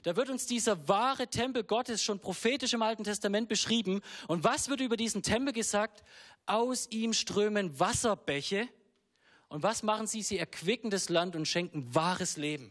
[0.03, 4.03] da wird uns dieser wahre Tempel Gottes schon prophetisch im Alten Testament beschrieben.
[4.29, 6.05] Und was wird über diesen Tempel gesagt?
[6.44, 8.68] Aus ihm strömen Wasserbäche.
[9.49, 10.20] Und was machen sie?
[10.20, 12.70] Sie erquicken das Land und schenken wahres Leben.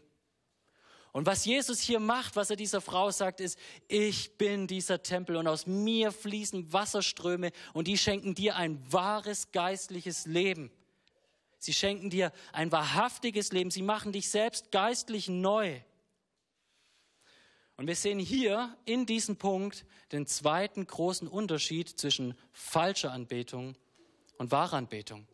[1.13, 5.35] Und was Jesus hier macht, was er dieser Frau sagt, ist, ich bin dieser Tempel
[5.35, 10.71] und aus mir fließen Wasserströme und die schenken dir ein wahres geistliches Leben.
[11.59, 13.69] Sie schenken dir ein wahrhaftiges Leben.
[13.69, 15.79] Sie machen dich selbst geistlich neu.
[17.77, 23.75] Und wir sehen hier in diesem Punkt den zweiten großen Unterschied zwischen falscher Anbetung
[24.37, 25.27] und wahrer Anbetung.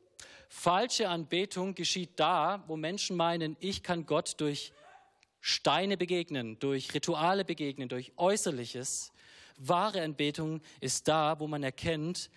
[0.50, 4.74] Falsche Anbetung geschieht da, wo Menschen meinen, ich kann Gott durch
[5.42, 9.12] Steine begegnen, durch Rituale begegnen, durch Äußerliches.
[9.58, 12.30] Wahre Anbetung ist da, wo man erkennt,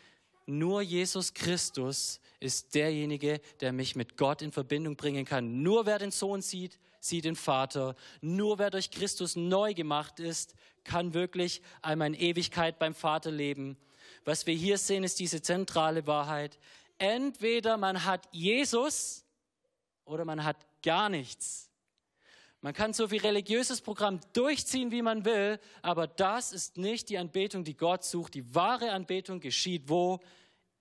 [0.46, 5.62] nur Jesus Christus ist derjenige, der mich mit Gott in Verbindung bringen kann.
[5.62, 7.94] Nur wer den Sohn sieht, sieht den Vater.
[8.20, 13.76] Nur wer durch Christus neu gemacht ist, kann wirklich einmal in Ewigkeit beim Vater leben.
[14.24, 16.58] Was wir hier sehen, ist diese zentrale Wahrheit.
[16.98, 19.24] Entweder man hat Jesus
[20.04, 21.71] oder man hat gar nichts.
[22.64, 27.18] Man kann so viel religiöses Programm durchziehen, wie man will, aber das ist nicht die
[27.18, 28.34] Anbetung, die Gott sucht.
[28.34, 30.20] Die wahre Anbetung geschieht wo?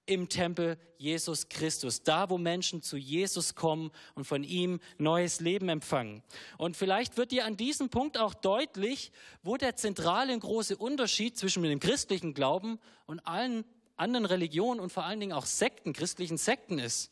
[0.06, 5.70] Im Tempel Jesus Christus, da wo Menschen zu Jesus kommen und von ihm neues Leben
[5.70, 6.22] empfangen.
[6.60, 11.36] Und vielleicht wird dir an diesem Punkt auch deutlich, wo der zentrale und große Unterschied
[11.36, 13.66] zwischen dem christlichen Glauben und allen
[13.96, 17.12] anderen Religionen und vor allen Dingen auch Sekten, christlichen Sekten ist.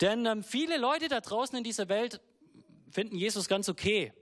[0.00, 2.20] Denn ähm, viele Leute da draußen in dieser Welt
[2.92, 4.12] finden Jesus ganz okay.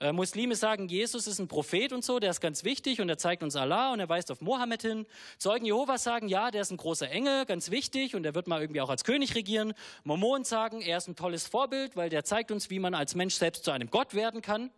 [0.00, 3.16] Äh, Muslime sagen, Jesus ist ein Prophet und so, der ist ganz wichtig und er
[3.16, 5.06] zeigt uns Allah und er weist auf Mohammed hin.
[5.38, 8.60] Zeugen Jehovas sagen, ja, der ist ein großer Engel, ganz wichtig und er wird mal
[8.60, 9.72] irgendwie auch als König regieren.
[10.02, 13.34] Mormonen sagen, er ist ein tolles Vorbild, weil der zeigt uns, wie man als Mensch
[13.34, 14.70] selbst zu einem Gott werden kann.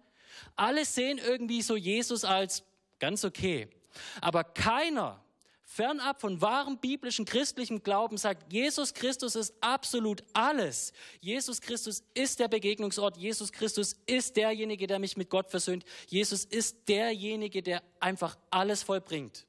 [0.54, 2.62] Alle sehen irgendwie so Jesus als
[2.98, 3.68] ganz okay.
[4.20, 5.24] Aber keiner
[5.66, 10.92] fernab von wahrem biblischen christlichem Glauben sagt, Jesus Christus ist absolut alles.
[11.20, 13.16] Jesus Christus ist der Begegnungsort.
[13.16, 15.84] Jesus Christus ist derjenige, der mich mit Gott versöhnt.
[16.08, 19.44] Jesus ist derjenige, der einfach alles vollbringt.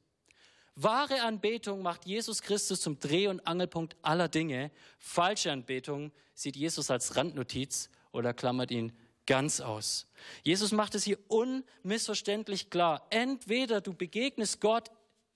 [0.75, 4.71] Wahre Anbetung macht Jesus Christus zum Dreh- und Angelpunkt aller Dinge.
[4.99, 8.91] Falsche Anbetung sieht Jesus als Randnotiz oder klammert ihn
[9.27, 10.07] ganz aus.
[10.41, 13.05] Jesus macht es hier unmissverständlich klar.
[13.11, 14.89] Entweder du begegnest Gott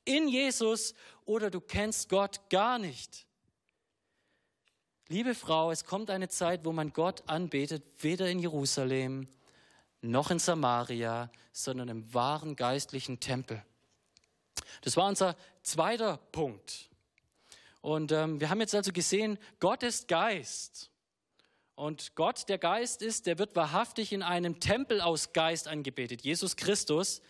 [0.05, 0.93] in Jesus
[1.25, 3.25] oder du kennst Gott gar nicht.
[5.07, 9.27] Liebe Frau, es kommt eine Zeit, wo man Gott anbetet, weder in Jerusalem
[10.01, 13.63] noch in Samaria, sondern im wahren geistlichen Tempel.
[14.81, 16.89] Das war unser zweiter Punkt.
[17.81, 20.91] Und ähm, wir haben jetzt also gesehen, Gott ist Geist.
[21.75, 26.55] Und Gott, der Geist ist, der wird wahrhaftig in einem Tempel aus Geist angebetet, Jesus
[26.55, 27.21] Christus.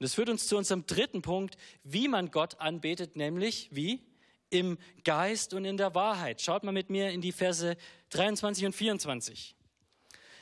[0.00, 4.00] Und das führt uns zu unserem dritten Punkt, wie man Gott anbetet, nämlich wie?
[4.48, 6.40] Im Geist und in der Wahrheit.
[6.40, 7.76] Schaut mal mit mir in die Verse
[8.08, 9.54] 23 und 24.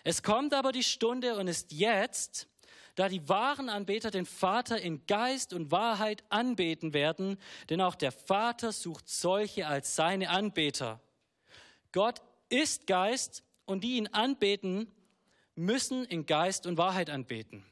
[0.04, 2.46] Es kommt aber die Stunde und ist jetzt,
[2.94, 7.36] da die wahren Anbeter den Vater in Geist und Wahrheit anbeten werden,
[7.68, 11.00] denn auch der Vater sucht solche als seine Anbeter.
[11.90, 14.86] Gott ist Geist und die ihn anbeten,
[15.56, 17.66] müssen in Geist und Wahrheit anbeten.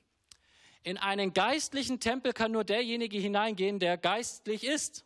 [0.87, 5.05] In einen geistlichen Tempel kann nur derjenige hineingehen, der geistlich ist.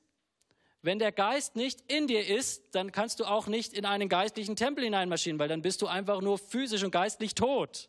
[0.82, 4.56] Wenn der Geist nicht in dir ist, dann kannst du auch nicht in einen geistlichen
[4.56, 7.88] Tempel hineinmarschieren, weil dann bist du einfach nur physisch und geistlich tot.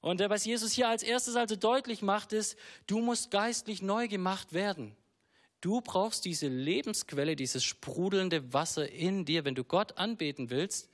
[0.00, 4.52] Und was Jesus hier als erstes also deutlich macht, ist, du musst geistlich neu gemacht
[4.52, 4.96] werden.
[5.60, 9.44] Du brauchst diese Lebensquelle, dieses sprudelnde Wasser in dir.
[9.44, 10.90] Wenn du Gott anbeten willst,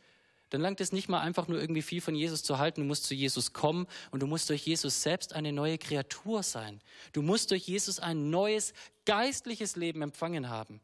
[0.50, 2.82] dann langt es nicht mal einfach nur irgendwie viel von Jesus zu halten.
[2.82, 6.80] Du musst zu Jesus kommen und du musst durch Jesus selbst eine neue Kreatur sein.
[7.12, 8.72] Du musst durch Jesus ein neues
[9.04, 10.80] geistliches Leben empfangen haben.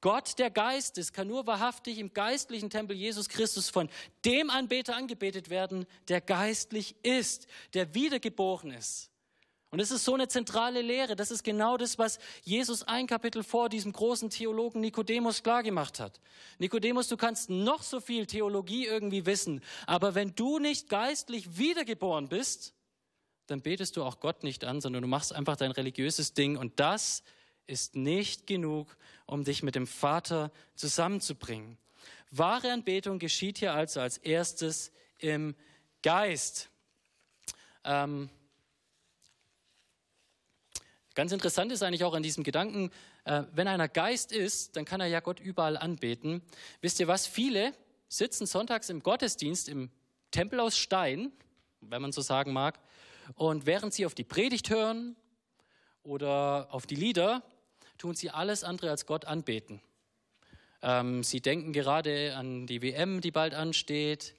[0.00, 3.88] Gott, der Geist ist, kann nur wahrhaftig im geistlichen Tempel Jesus Christus von
[4.24, 9.10] dem Anbeter angebetet werden, der geistlich ist, der wiedergeboren ist.
[9.70, 11.14] Und es ist so eine zentrale Lehre.
[11.14, 16.20] Das ist genau das, was Jesus ein Kapitel vor diesem großen Theologen Nikodemus klargemacht hat.
[16.58, 22.28] Nikodemus, du kannst noch so viel Theologie irgendwie wissen, aber wenn du nicht geistlich wiedergeboren
[22.28, 22.72] bist,
[23.46, 26.80] dann betest du auch Gott nicht an, sondern du machst einfach dein religiöses Ding und
[26.80, 27.22] das
[27.66, 31.76] ist nicht genug, um dich mit dem Vater zusammenzubringen.
[32.30, 35.54] Wahre Anbetung geschieht hier also als erstes im
[36.02, 36.70] Geist.
[37.84, 38.30] Ähm,
[41.18, 42.92] Ganz interessant ist eigentlich auch an diesem Gedanken,
[43.24, 46.42] äh, wenn einer Geist ist, dann kann er ja Gott überall anbeten.
[46.80, 47.26] Wisst ihr was?
[47.26, 47.74] Viele
[48.06, 49.90] sitzen sonntags im Gottesdienst im
[50.30, 51.32] Tempel aus Stein,
[51.80, 52.78] wenn man so sagen mag,
[53.34, 55.16] und während sie auf die Predigt hören
[56.04, 57.42] oder auf die Lieder,
[57.98, 59.80] tun sie alles andere als Gott anbeten.
[60.82, 64.36] Ähm, sie denken gerade an die WM, die bald ansteht.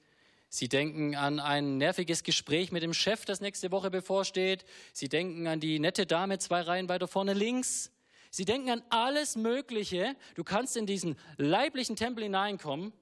[0.50, 4.66] Sie denken an ein nerviges Gespräch mit dem Chef, das nächste Woche bevorsteht.
[4.94, 7.92] Sie denken an die nette Dame zwei Reihen weiter vorne links.
[8.32, 10.16] Sie denken an alles Mögliche.
[10.34, 12.94] Du kannst in diesen leiblichen Tempel hineinkommen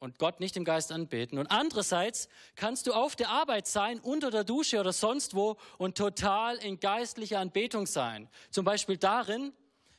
[0.00, 1.38] und Gott nicht im Geist anbeten.
[1.38, 5.96] Und andererseits kannst du auf der Arbeit sein, unter der Dusche oder sonst wo und
[5.96, 8.28] total in geistlicher Anbetung sein.
[8.50, 9.52] Zum Beispiel darin,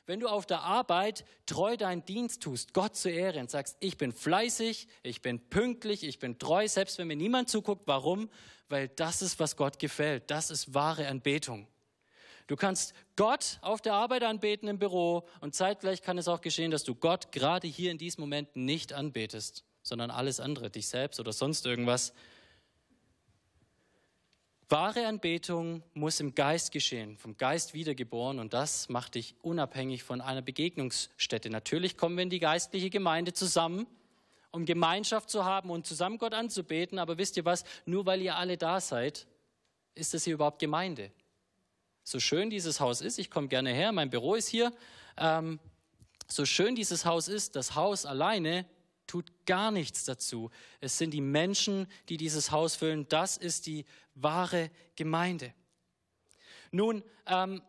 [0.08, 3.98] wenn du auf der Arbeit treu deinen Dienst tust, Gott zu Ehre und sagst, ich
[3.98, 7.82] bin fleißig, ich bin pünktlich, ich bin treu, selbst wenn mir niemand zuguckt.
[7.84, 8.30] Warum?
[8.70, 10.30] Weil das ist, was Gott gefällt.
[10.30, 11.68] Das ist wahre Anbetung.
[12.46, 16.70] Du kannst Gott auf der Arbeit anbeten im Büro und zeitgleich kann es auch geschehen,
[16.70, 21.20] dass du Gott gerade hier in diesem Moment nicht anbetest, sondern alles andere, dich selbst
[21.20, 22.14] oder sonst irgendwas.
[24.70, 30.20] Wahre Anbetung muss im Geist geschehen, vom Geist wiedergeboren und das macht dich unabhängig von
[30.20, 31.48] einer Begegnungsstätte.
[31.48, 33.86] Natürlich kommen wir in die geistliche Gemeinde zusammen,
[34.50, 38.36] um Gemeinschaft zu haben und zusammen Gott anzubeten, aber wisst ihr was, nur weil ihr
[38.36, 39.26] alle da seid,
[39.94, 41.10] ist das hier überhaupt Gemeinde.
[42.04, 44.70] So schön dieses Haus ist, ich komme gerne her, mein Büro ist hier,
[45.16, 45.60] ähm,
[46.26, 48.66] so schön dieses Haus ist, das Haus alleine
[49.08, 50.50] tut gar nichts dazu.
[50.80, 53.08] Es sind die Menschen, die dieses Haus füllen.
[53.08, 55.52] Das ist die wahre Gemeinde.
[56.70, 57.62] Nun, ähm,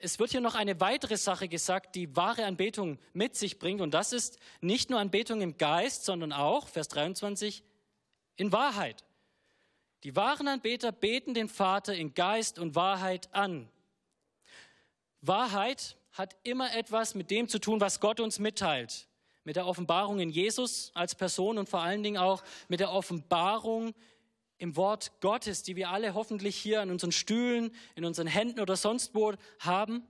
[0.00, 3.80] es wird hier noch eine weitere Sache gesagt, die wahre Anbetung mit sich bringt.
[3.80, 7.62] Und das ist nicht nur Anbetung im Geist, sondern auch, Vers 23,
[8.36, 9.04] in Wahrheit.
[10.04, 13.68] Die wahren Anbeter beten den Vater in Geist und Wahrheit an.
[15.20, 19.07] Wahrheit hat immer etwas mit dem zu tun, was Gott uns mitteilt
[19.48, 23.94] mit der Offenbarung in Jesus als Person und vor allen Dingen auch mit der Offenbarung
[24.58, 28.76] im Wort Gottes, die wir alle hoffentlich hier an unseren Stühlen, in unseren Händen oder
[28.76, 30.06] sonst wo haben.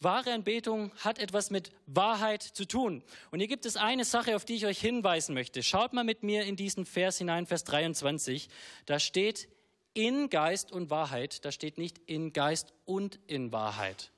[0.00, 3.04] Wahre Anbetung hat etwas mit Wahrheit zu tun.
[3.30, 5.62] Und hier gibt es eine Sache, auf die ich euch hinweisen möchte.
[5.62, 8.48] Schaut mal mit mir in diesen Vers hinein, Vers 23.
[8.86, 9.48] Da steht
[9.94, 11.44] in Geist und Wahrheit.
[11.44, 14.10] Da steht nicht in Geist und in Wahrheit.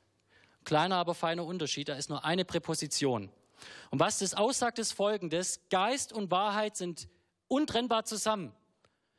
[0.65, 1.91] Kleiner, aber feiner Unterschied.
[1.91, 3.31] Da ist nur eine Präposition.
[3.91, 5.61] Und was das aussagt, ist folgendes.
[5.71, 7.09] Geist und Wahrheit sind
[7.49, 8.53] untrennbar zusammen.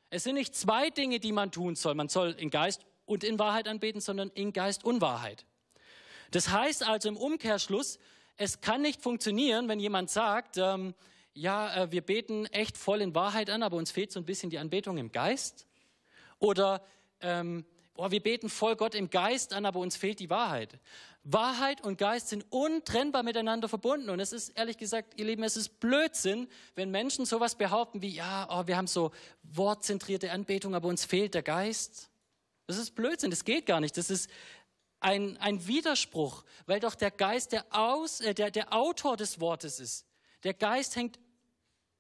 [0.10, 1.95] Es sind nicht zwei Dinge, die man tun soll.
[1.95, 5.45] Man soll in Geist und in Wahrheit anbeten, sondern in Geist und Wahrheit.
[6.32, 7.99] Das heißt also im Umkehrschluss,
[8.38, 10.95] es kann nicht funktionieren, wenn jemand sagt, ähm,
[11.34, 14.49] ja, äh, wir beten echt voll in Wahrheit an, aber uns fehlt so ein bisschen
[14.49, 15.67] die Anbetung im Geist.
[16.39, 16.84] Oder
[17.21, 20.79] ähm, oh, wir beten voll Gott im Geist an, aber uns fehlt die Wahrheit.
[21.24, 24.10] Wahrheit und Geist sind untrennbar miteinander verbunden.
[24.10, 28.10] Und es ist ehrlich gesagt, ihr Lieben, es ist Blödsinn, wenn Menschen sowas behaupten wie,
[28.10, 29.12] ja, oh, wir haben so
[29.44, 32.10] wortzentrierte Anbetung, aber uns fehlt der Geist.
[32.68, 33.98] Das ist Blödsinn, das geht gar nicht.
[33.98, 34.30] Das ist
[35.00, 39.80] ein, ein Widerspruch, weil doch der Geist der, Aus, äh, der, der Autor des Wortes
[39.80, 40.06] ist.
[40.44, 41.20] Der Geist hängt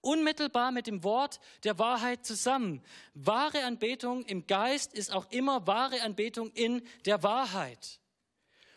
[0.01, 2.81] unmittelbar mit dem Wort der Wahrheit zusammen.
[3.13, 8.01] Wahre Anbetung im Geist ist auch immer wahre Anbetung in der Wahrheit.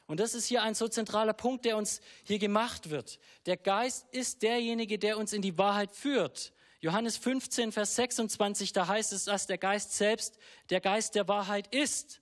[0.06, 3.18] Und das ist hier ein so zentraler Punkt, der uns hier gemacht wird.
[3.46, 6.52] Der Geist ist derjenige, der uns in die Wahrheit führt.
[6.80, 10.38] Johannes 15, Vers 26, da heißt es, dass der Geist selbst
[10.70, 12.20] der Geist der Wahrheit ist.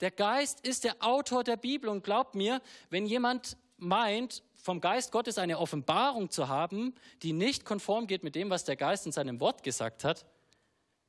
[0.00, 5.12] Der Geist ist der Autor der Bibel und glaubt mir, wenn jemand meint, vom Geist
[5.12, 9.12] Gottes eine Offenbarung zu haben, die nicht konform geht mit dem, was der Geist in
[9.12, 10.26] seinem Wort gesagt hat,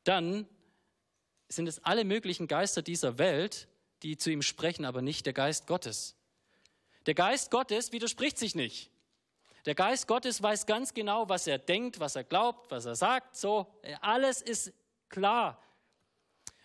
[0.04, 0.48] dann
[1.50, 3.68] sind es alle möglichen Geister dieser Welt,
[4.04, 6.16] die zu ihm sprechen, aber nicht der Geist Gottes.
[7.06, 8.92] Der Geist Gottes widerspricht sich nicht.
[9.66, 13.36] Der Geist Gottes weiß ganz genau, was er denkt, was er glaubt, was er sagt.
[13.38, 14.74] So, alles ist
[15.10, 15.62] klar.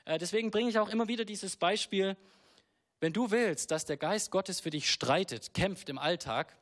[0.04, 2.16] Äh, deswegen bringe ich auch immer wieder dieses Beispiel.
[3.00, 6.56] Wenn du willst, dass der Geist Gottes für dich streitet, kämpft im Alltag,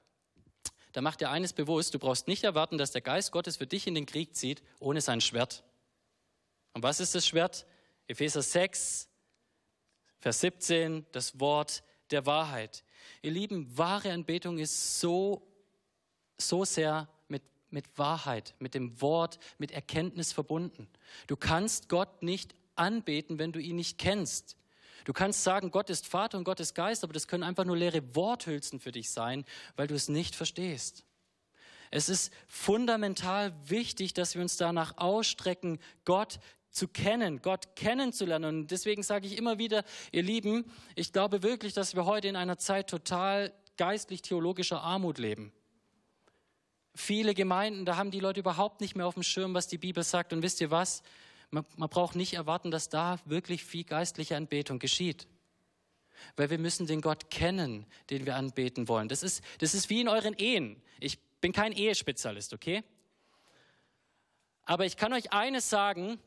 [0.92, 3.86] dann mach dir eines bewusst, du brauchst nicht erwarten, dass der Geist Gottes für dich
[3.86, 5.62] in den Krieg zieht, ohne sein Schwert.
[6.74, 7.66] Und was ist das Schwert?
[8.06, 9.08] Epheser 6,
[10.26, 12.82] Vers 17, das Wort der Wahrheit.
[13.22, 15.46] Ihr Lieben, wahre Anbetung ist so,
[16.36, 20.88] so sehr mit, mit Wahrheit, mit dem Wort, mit Erkenntnis verbunden.
[21.28, 24.56] Du kannst Gott nicht anbeten, wenn du ihn nicht kennst.
[25.04, 27.76] Du kannst sagen, Gott ist Vater und Gott ist Geist, aber das können einfach nur
[27.76, 29.44] leere Worthülsen für dich sein,
[29.76, 31.04] weil du es nicht verstehst.
[31.92, 36.40] Es ist fundamental wichtig, dass wir uns danach ausstrecken, Gott
[36.76, 38.60] zu kennen, Gott kennenzulernen.
[38.60, 42.36] Und deswegen sage ich immer wieder, ihr Lieben, ich glaube wirklich, dass wir heute in
[42.36, 45.52] einer Zeit total geistlich-theologischer Armut leben.
[46.94, 50.02] Viele Gemeinden, da haben die Leute überhaupt nicht mehr auf dem Schirm, was die Bibel
[50.02, 50.32] sagt.
[50.32, 51.02] Und wisst ihr was?
[51.50, 55.26] Man, man braucht nicht erwarten, dass da wirklich viel geistliche Anbetung geschieht.
[56.36, 59.08] Weil wir müssen den Gott kennen, den wir anbeten wollen.
[59.08, 60.82] Das ist, das ist wie in euren Ehen.
[61.00, 62.82] Ich bin kein Ehespezialist, okay?
[64.64, 66.18] Aber ich kann euch eines sagen,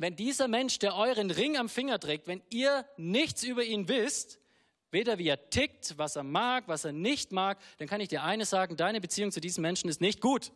[0.00, 4.38] wenn dieser Mensch, der euren Ring am Finger trägt, wenn ihr nichts über ihn wisst,
[4.90, 8.22] weder wie er tickt, was er mag, was er nicht mag, dann kann ich dir
[8.22, 10.52] eines sagen, deine Beziehung zu diesem Menschen ist nicht gut.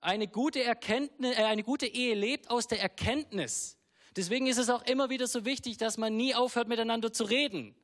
[0.00, 3.76] Eine gute, Erkenntnis, äh, eine gute Ehe lebt aus der Erkenntnis.
[4.16, 7.74] Deswegen ist es auch immer wieder so wichtig, dass man nie aufhört, miteinander zu reden.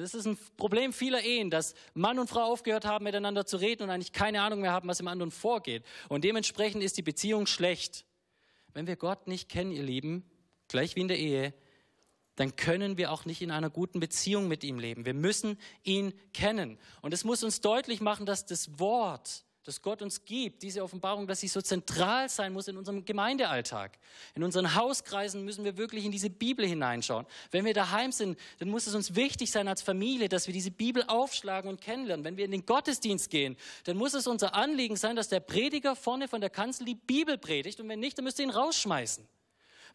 [0.00, 3.82] Das ist ein Problem vieler Ehen, dass Mann und Frau aufgehört haben, miteinander zu reden
[3.82, 5.82] und eigentlich keine Ahnung mehr haben, was im anderen vorgeht.
[6.08, 8.04] Und dementsprechend ist die Beziehung schlecht.
[8.74, 10.24] Wenn wir Gott nicht kennen, ihr Lieben,
[10.68, 11.52] gleich wie in der Ehe,
[12.36, 15.04] dann können wir auch nicht in einer guten Beziehung mit ihm leben.
[15.04, 16.78] Wir müssen ihn kennen.
[17.02, 21.26] Und es muss uns deutlich machen, dass das Wort, das Gott uns gibt, diese Offenbarung,
[21.26, 23.98] dass sie so zentral sein muss in unserem Gemeindealltag.
[24.34, 27.26] In unseren Hauskreisen müssen wir wirklich in diese Bibel hineinschauen.
[27.50, 30.70] Wenn wir daheim sind, dann muss es uns wichtig sein als Familie, dass wir diese
[30.70, 32.24] Bibel aufschlagen und kennenlernen.
[32.24, 35.94] Wenn wir in den Gottesdienst gehen, dann muss es unser Anliegen sein, dass der Prediger
[35.94, 39.28] vorne von der Kanzel die Bibel predigt und wenn nicht, dann müsst ihr ihn rausschmeißen.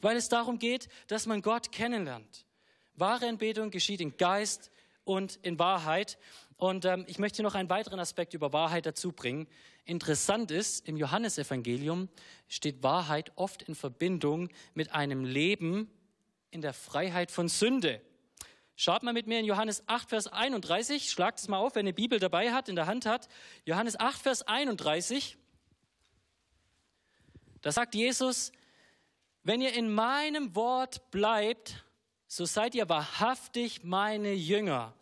[0.02, 2.46] Weil es darum geht, dass man Gott kennenlernt.
[2.94, 4.70] Wahre Entbetung geschieht in Geist
[5.04, 6.18] und in Wahrheit.
[6.58, 9.48] Und ähm, ich möchte noch einen weiteren Aspekt über Wahrheit dazu bringen.
[9.86, 12.10] Interessant ist, im Johannesevangelium
[12.48, 15.90] steht Wahrheit oft in Verbindung mit einem Leben
[16.52, 18.02] in der Freiheit von Sünde.
[18.76, 21.10] Schaut mal mit mir in Johannes 8, Vers 31.
[21.10, 23.28] Schlagt es mal auf, wenn ihr Bibel dabei hat, in der Hand hat.
[23.66, 25.38] Johannes 8, Vers 31.
[27.62, 28.52] Da sagt Jesus,
[29.44, 31.86] wenn ihr in meinem Wort bleibt,
[32.28, 34.94] so seid ihr wahrhaftig meine Jünger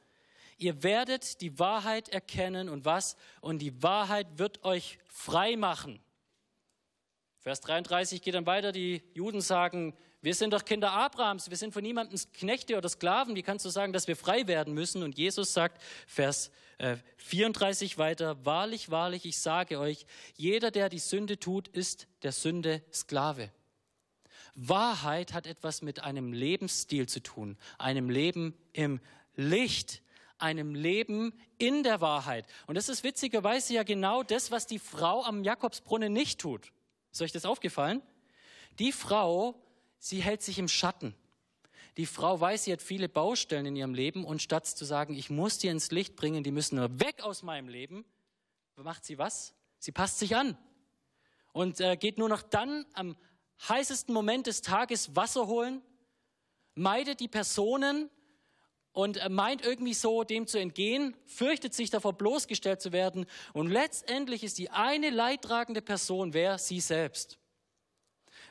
[0.61, 3.15] ihr werdet die Wahrheit erkennen und was?
[3.41, 5.99] Und die Wahrheit wird euch frei machen.
[7.39, 11.73] Vers 33 geht dann weiter, die Juden sagen, wir sind doch Kinder Abrahams, wir sind
[11.73, 15.01] von niemandem Knechte oder Sklaven, wie kannst du sagen, dass wir frei werden müssen?
[15.01, 16.51] Und Jesus sagt, Vers
[17.17, 20.05] 34 äh, weiter, wahrlich, wahrlich, ich sage euch,
[20.35, 23.51] jeder, der die Sünde tut, ist der Sünde Sklave.
[24.53, 28.99] Wahrheit hat etwas mit einem Lebensstil zu tun, einem Leben im
[29.35, 30.03] Licht,
[30.41, 32.45] einem Leben in der Wahrheit.
[32.67, 36.71] Und das ist witzigerweise ja genau das, was die Frau am Jakobsbrunnen nicht tut.
[37.11, 38.01] Ist euch das aufgefallen?
[38.79, 39.55] Die Frau
[40.01, 41.15] sie hält sich im Schatten.
[41.97, 45.29] Die Frau weiß, sie hat viele Baustellen in ihrem Leben und statt zu sagen, ich
[45.29, 48.05] muss die ins Licht bringen, die müssen nur weg aus meinem Leben,
[48.75, 49.53] macht sie was?
[49.77, 50.57] Sie passt sich an
[51.53, 53.15] und äh, geht nur noch dann am
[53.67, 55.81] heißesten Moment des Tages Wasser holen,
[56.75, 58.09] meidet die Personen
[58.93, 64.43] und meint irgendwie so dem zu entgehen, fürchtet sich davor bloßgestellt zu werden und letztendlich
[64.43, 66.57] ist die eine leidtragende Person wer?
[66.57, 67.37] Sie selbst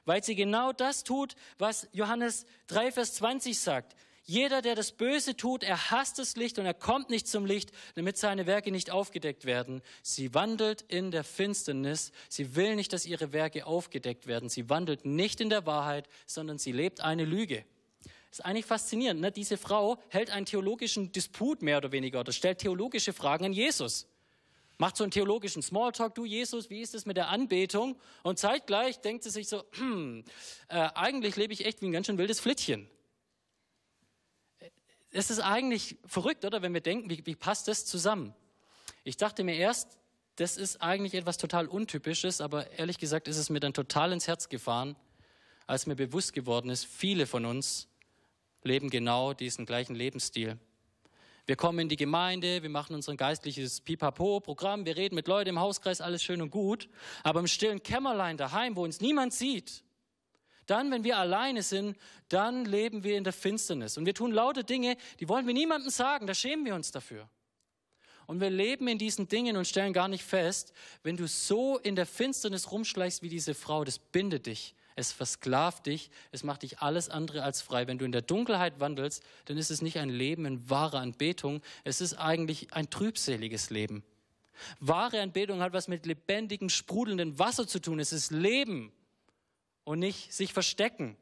[0.04, 3.96] weil sie genau das tut, was Johannes 3, Vers 20 sagt.
[4.22, 7.72] Jeder, der das Böse tut, er hasst das Licht und er kommt nicht zum Licht,
[7.96, 9.82] damit seine Werke nicht aufgedeckt werden.
[10.02, 12.12] Sie wandelt in der Finsternis.
[12.28, 14.48] Sie will nicht, dass ihre Werke aufgedeckt werden.
[14.48, 17.64] Sie wandelt nicht in der Wahrheit, sondern sie lebt eine Lüge.
[18.30, 19.20] Ist eigentlich faszinierend.
[19.20, 19.32] Ne?
[19.32, 24.06] Diese Frau hält einen theologischen Disput mehr oder weniger oder stellt theologische Fragen an Jesus
[24.80, 28.00] macht so einen theologischen Smalltalk, du Jesus, wie ist es mit der Anbetung?
[28.22, 29.62] Und zeitgleich denkt sie sich so,
[30.68, 32.88] äh, eigentlich lebe ich echt wie ein ganz schön wildes Flittchen.
[35.10, 36.62] Es ist eigentlich verrückt, oder?
[36.62, 38.34] Wenn wir denken, wie, wie passt das zusammen?
[39.04, 39.98] Ich dachte mir erst,
[40.36, 44.28] das ist eigentlich etwas total Untypisches, aber ehrlich gesagt ist es mir dann total ins
[44.28, 44.96] Herz gefahren,
[45.66, 47.89] als mir bewusst geworden ist, viele von uns
[48.62, 50.58] leben genau diesen gleichen Lebensstil.
[51.46, 55.58] Wir kommen in die Gemeinde, wir machen unser geistliches Pipapo-Programm, wir reden mit Leuten im
[55.58, 56.88] Hauskreis, alles schön und gut.
[57.24, 59.82] Aber im stillen Kämmerlein daheim, wo uns niemand sieht,
[60.66, 61.96] dann, wenn wir alleine sind,
[62.28, 63.98] dann leben wir in der Finsternis.
[63.98, 67.28] Und wir tun laute Dinge, die wollen wir niemandem sagen, da schämen wir uns dafür.
[68.28, 71.96] Und wir leben in diesen Dingen und stellen gar nicht fest, wenn du so in
[71.96, 76.80] der Finsternis rumschleichst wie diese Frau, das bindet dich es versklavt dich, es macht dich
[76.80, 77.86] alles andere als frei.
[77.86, 81.62] Wenn du in der Dunkelheit wandelst, dann ist es nicht ein Leben in wahrer Anbetung,
[81.84, 84.04] es ist eigentlich ein trübseliges Leben.
[84.78, 87.98] Wahre Anbetung hat was mit lebendigem, sprudelndem Wasser zu tun.
[87.98, 88.92] Es ist Leben
[89.84, 91.16] und nicht sich verstecken.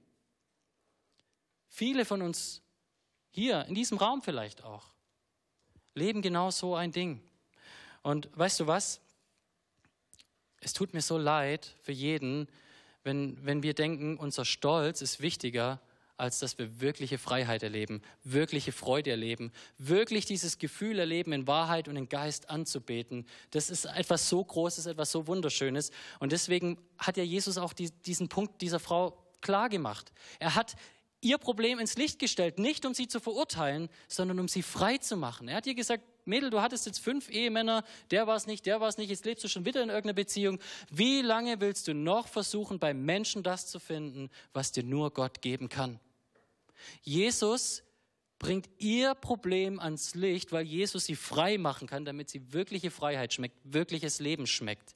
[1.68, 2.62] Viele von uns
[3.30, 4.86] hier, in diesem Raum vielleicht auch,
[5.94, 7.22] leben genau so ein Ding.
[8.02, 9.00] Und weißt du was?
[10.60, 12.48] Es tut mir so leid für jeden,
[13.08, 15.80] wenn, wenn wir denken, unser Stolz ist wichtiger,
[16.18, 21.88] als dass wir wirkliche Freiheit erleben, wirkliche Freude erleben, wirklich dieses Gefühl erleben, in Wahrheit
[21.88, 23.24] und in Geist anzubeten.
[23.50, 25.90] Das ist etwas so Großes, etwas so Wunderschönes.
[26.20, 30.12] Und deswegen hat ja Jesus auch die, diesen Punkt dieser Frau klar gemacht.
[30.38, 30.76] Er hat
[31.20, 35.16] ihr Problem ins Licht gestellt, nicht um sie zu verurteilen, sondern um sie frei zu
[35.16, 35.48] machen.
[35.48, 38.80] Er hat ihr gesagt, Mädel, du hattest jetzt fünf Ehemänner, der war es nicht, der
[38.80, 40.60] war es nicht, jetzt lebst du schon wieder in irgendeiner Beziehung.
[40.90, 45.40] Wie lange willst du noch versuchen, bei Menschen das zu finden, was dir nur Gott
[45.40, 45.98] geben kann?
[47.02, 47.82] Jesus
[48.38, 53.32] bringt ihr Problem ans Licht, weil Jesus sie frei machen kann, damit sie wirkliche Freiheit
[53.34, 54.94] schmeckt, wirkliches Leben schmeckt.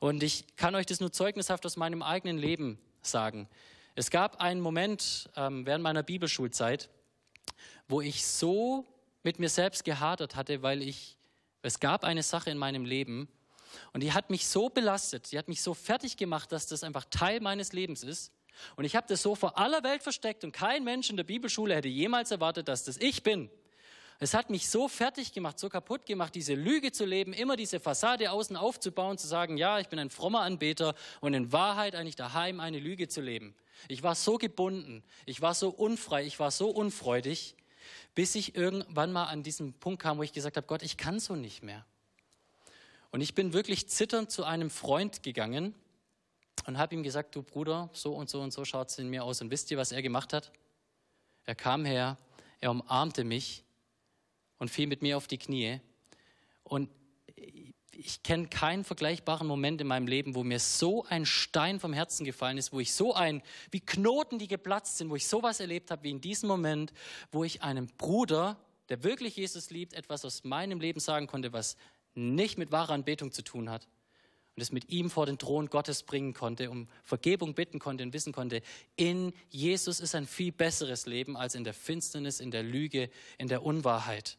[0.00, 3.48] Und ich kann euch das nur zeugnishaft aus meinem eigenen Leben sagen.
[3.94, 6.88] Es gab einen Moment ähm, während meiner Bibelschulzeit,
[7.88, 8.86] wo ich so
[9.22, 11.18] mit mir selbst gehadert hatte, weil ich,
[11.60, 13.28] es gab eine Sache in meinem Leben
[13.92, 17.04] und die hat mich so belastet, die hat mich so fertig gemacht, dass das einfach
[17.10, 18.32] Teil meines Lebens ist.
[18.76, 21.74] Und ich habe das so vor aller Welt versteckt und kein Mensch in der Bibelschule
[21.74, 23.50] hätte jemals erwartet, dass das ich bin.
[24.22, 27.80] Es hat mich so fertig gemacht, so kaputt gemacht, diese Lüge zu leben, immer diese
[27.80, 32.14] Fassade außen aufzubauen, zu sagen, ja, ich bin ein frommer Anbeter und in Wahrheit eigentlich
[32.14, 33.52] daheim eine Lüge zu leben.
[33.88, 37.56] Ich war so gebunden, ich war so unfrei, ich war so unfreudig,
[38.14, 41.18] bis ich irgendwann mal an diesen Punkt kam, wo ich gesagt habe, Gott, ich kann
[41.18, 41.84] so nicht mehr.
[43.10, 45.74] Und ich bin wirklich zitternd zu einem Freund gegangen
[46.68, 49.24] und habe ihm gesagt, du Bruder, so und so und so schaut es in mir
[49.24, 49.40] aus.
[49.40, 50.52] Und wisst ihr, was er gemacht hat?
[51.44, 52.18] Er kam her,
[52.60, 53.64] er umarmte mich
[54.62, 55.80] und fiel mit mir auf die Knie.
[56.62, 56.88] Und
[57.90, 62.24] ich kenne keinen vergleichbaren Moment in meinem Leben, wo mir so ein Stein vom Herzen
[62.24, 63.42] gefallen ist, wo ich so ein,
[63.72, 66.92] wie Knoten, die geplatzt sind, wo ich sowas erlebt habe, wie in diesem Moment,
[67.32, 68.56] wo ich einem Bruder,
[68.88, 71.76] der wirklich Jesus liebt, etwas aus meinem Leben sagen konnte, was
[72.14, 73.88] nicht mit wahrer Anbetung zu tun hat.
[74.54, 78.12] Und es mit ihm vor den Thron Gottes bringen konnte, um Vergebung bitten konnte und
[78.12, 78.62] wissen konnte,
[78.94, 83.48] in Jesus ist ein viel besseres Leben als in der Finsternis, in der Lüge, in
[83.48, 84.38] der Unwahrheit.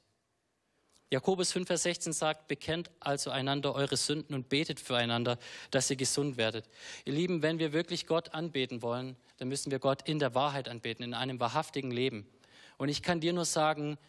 [1.13, 5.37] Jakobus 5, Vers 16 sagt, bekennt also einander eure Sünden und betet füreinander,
[5.69, 6.67] dass ihr gesund werdet.
[7.05, 10.67] Ihr Lieben, wenn wir wirklich Gott anbeten wollen, dann müssen wir Gott in der Wahrheit
[10.67, 12.27] anbeten, in einem wahrhaftigen Leben.
[12.79, 13.99] Und ich kann dir nur sagen,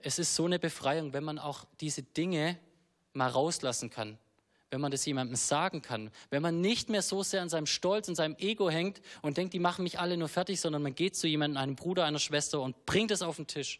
[0.00, 2.58] es ist so eine Befreiung, wenn man auch diese Dinge
[3.12, 4.18] mal rauslassen kann,
[4.70, 8.08] wenn man das jemandem sagen kann, wenn man nicht mehr so sehr an seinem Stolz
[8.08, 11.14] und seinem Ego hängt und denkt, die machen mich alle nur fertig, sondern man geht
[11.14, 13.78] zu jemandem, einem Bruder, einer Schwester und bringt es auf den Tisch.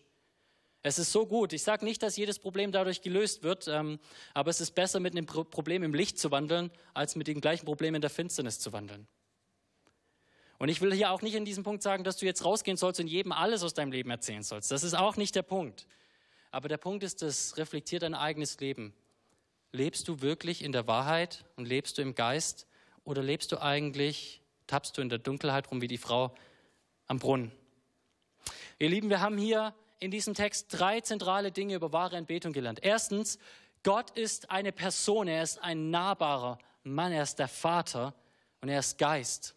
[0.87, 1.53] Es ist so gut.
[1.53, 3.99] Ich sage nicht, dass jedes Problem dadurch gelöst wird, ähm,
[4.34, 7.64] aber es ist besser, mit einem Problem im Licht zu wandeln, als mit dem gleichen
[7.64, 9.09] Problem in der Finsternis zu wandeln.
[10.59, 13.01] Und ich will hier auch nicht in diesem Punkt sagen, dass du jetzt rausgehen sollst
[13.01, 14.70] und jedem alles aus deinem Leben erzählen sollst.
[14.70, 15.89] Das ist auch nicht der Punkt.
[16.53, 18.95] Aber der Punkt ist, das reflektiert dein eigenes Leben.
[19.72, 22.68] Lebst du wirklich in der Wahrheit und lebst du im Geist
[23.03, 26.32] oder lebst du eigentlich, tappst du in der Dunkelheit rum wie die Frau
[27.09, 27.51] am Brunnen?
[28.78, 32.80] Ihr Lieben, wir haben hier in diesem Text drei zentrale Dinge über wahre Anbetung gelernt.
[32.82, 33.38] Erstens,
[33.82, 38.14] Gott ist eine Person, er ist ein nahbarer Mann, er ist der Vater
[38.61, 39.55] und er ist Geist.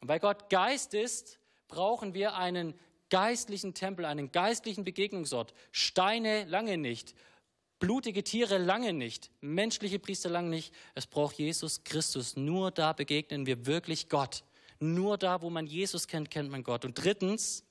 [0.00, 1.38] Und weil Gott Geist ist,
[1.68, 2.74] brauchen wir einen
[3.10, 5.54] geistlichen Tempel, einen geistlichen Begegnungsort.
[5.72, 7.14] Steine lange nicht,
[7.78, 10.72] blutige Tiere lange nicht, menschliche Priester lange nicht.
[10.94, 12.36] Es braucht Jesus Christus.
[12.36, 14.44] Nur da begegnen wir wirklich Gott.
[14.80, 16.84] Nur da, wo man Jesus kennt, kennt man Gott.
[16.84, 17.63] Und drittens,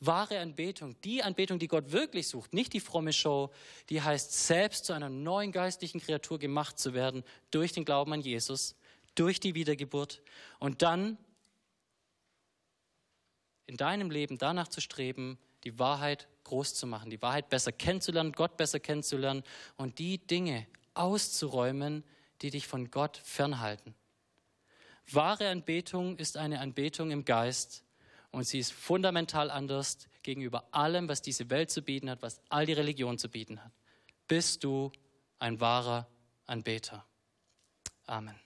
[0.00, 3.50] wahre Anbetung, die Anbetung, die Gott wirklich sucht, nicht die fromme Show,
[3.90, 8.22] die heißt, selbst zu einer neuen geistlichen Kreatur gemacht zu werden durch den Glauben an
[8.22, 8.74] Jesus,
[9.14, 10.22] durch die Wiedergeburt
[10.58, 11.18] und dann
[13.66, 18.32] in deinem Leben danach zu streben, die Wahrheit groß zu machen, die Wahrheit besser kennenzulernen,
[18.32, 19.44] Gott besser kennenzulernen
[19.76, 22.02] und die Dinge auszuräumen,
[22.42, 23.94] die dich von Gott fernhalten.
[25.12, 27.84] Wahre Anbetung ist eine Anbetung im Geist
[28.30, 32.66] und sie ist fundamental anders gegenüber allem, was diese Welt zu bieten hat, was all
[32.66, 33.72] die Religionen zu bieten hat.
[34.28, 34.92] Bist du
[35.38, 36.06] ein wahrer
[36.46, 37.04] Anbeter?
[38.06, 38.36] Amen.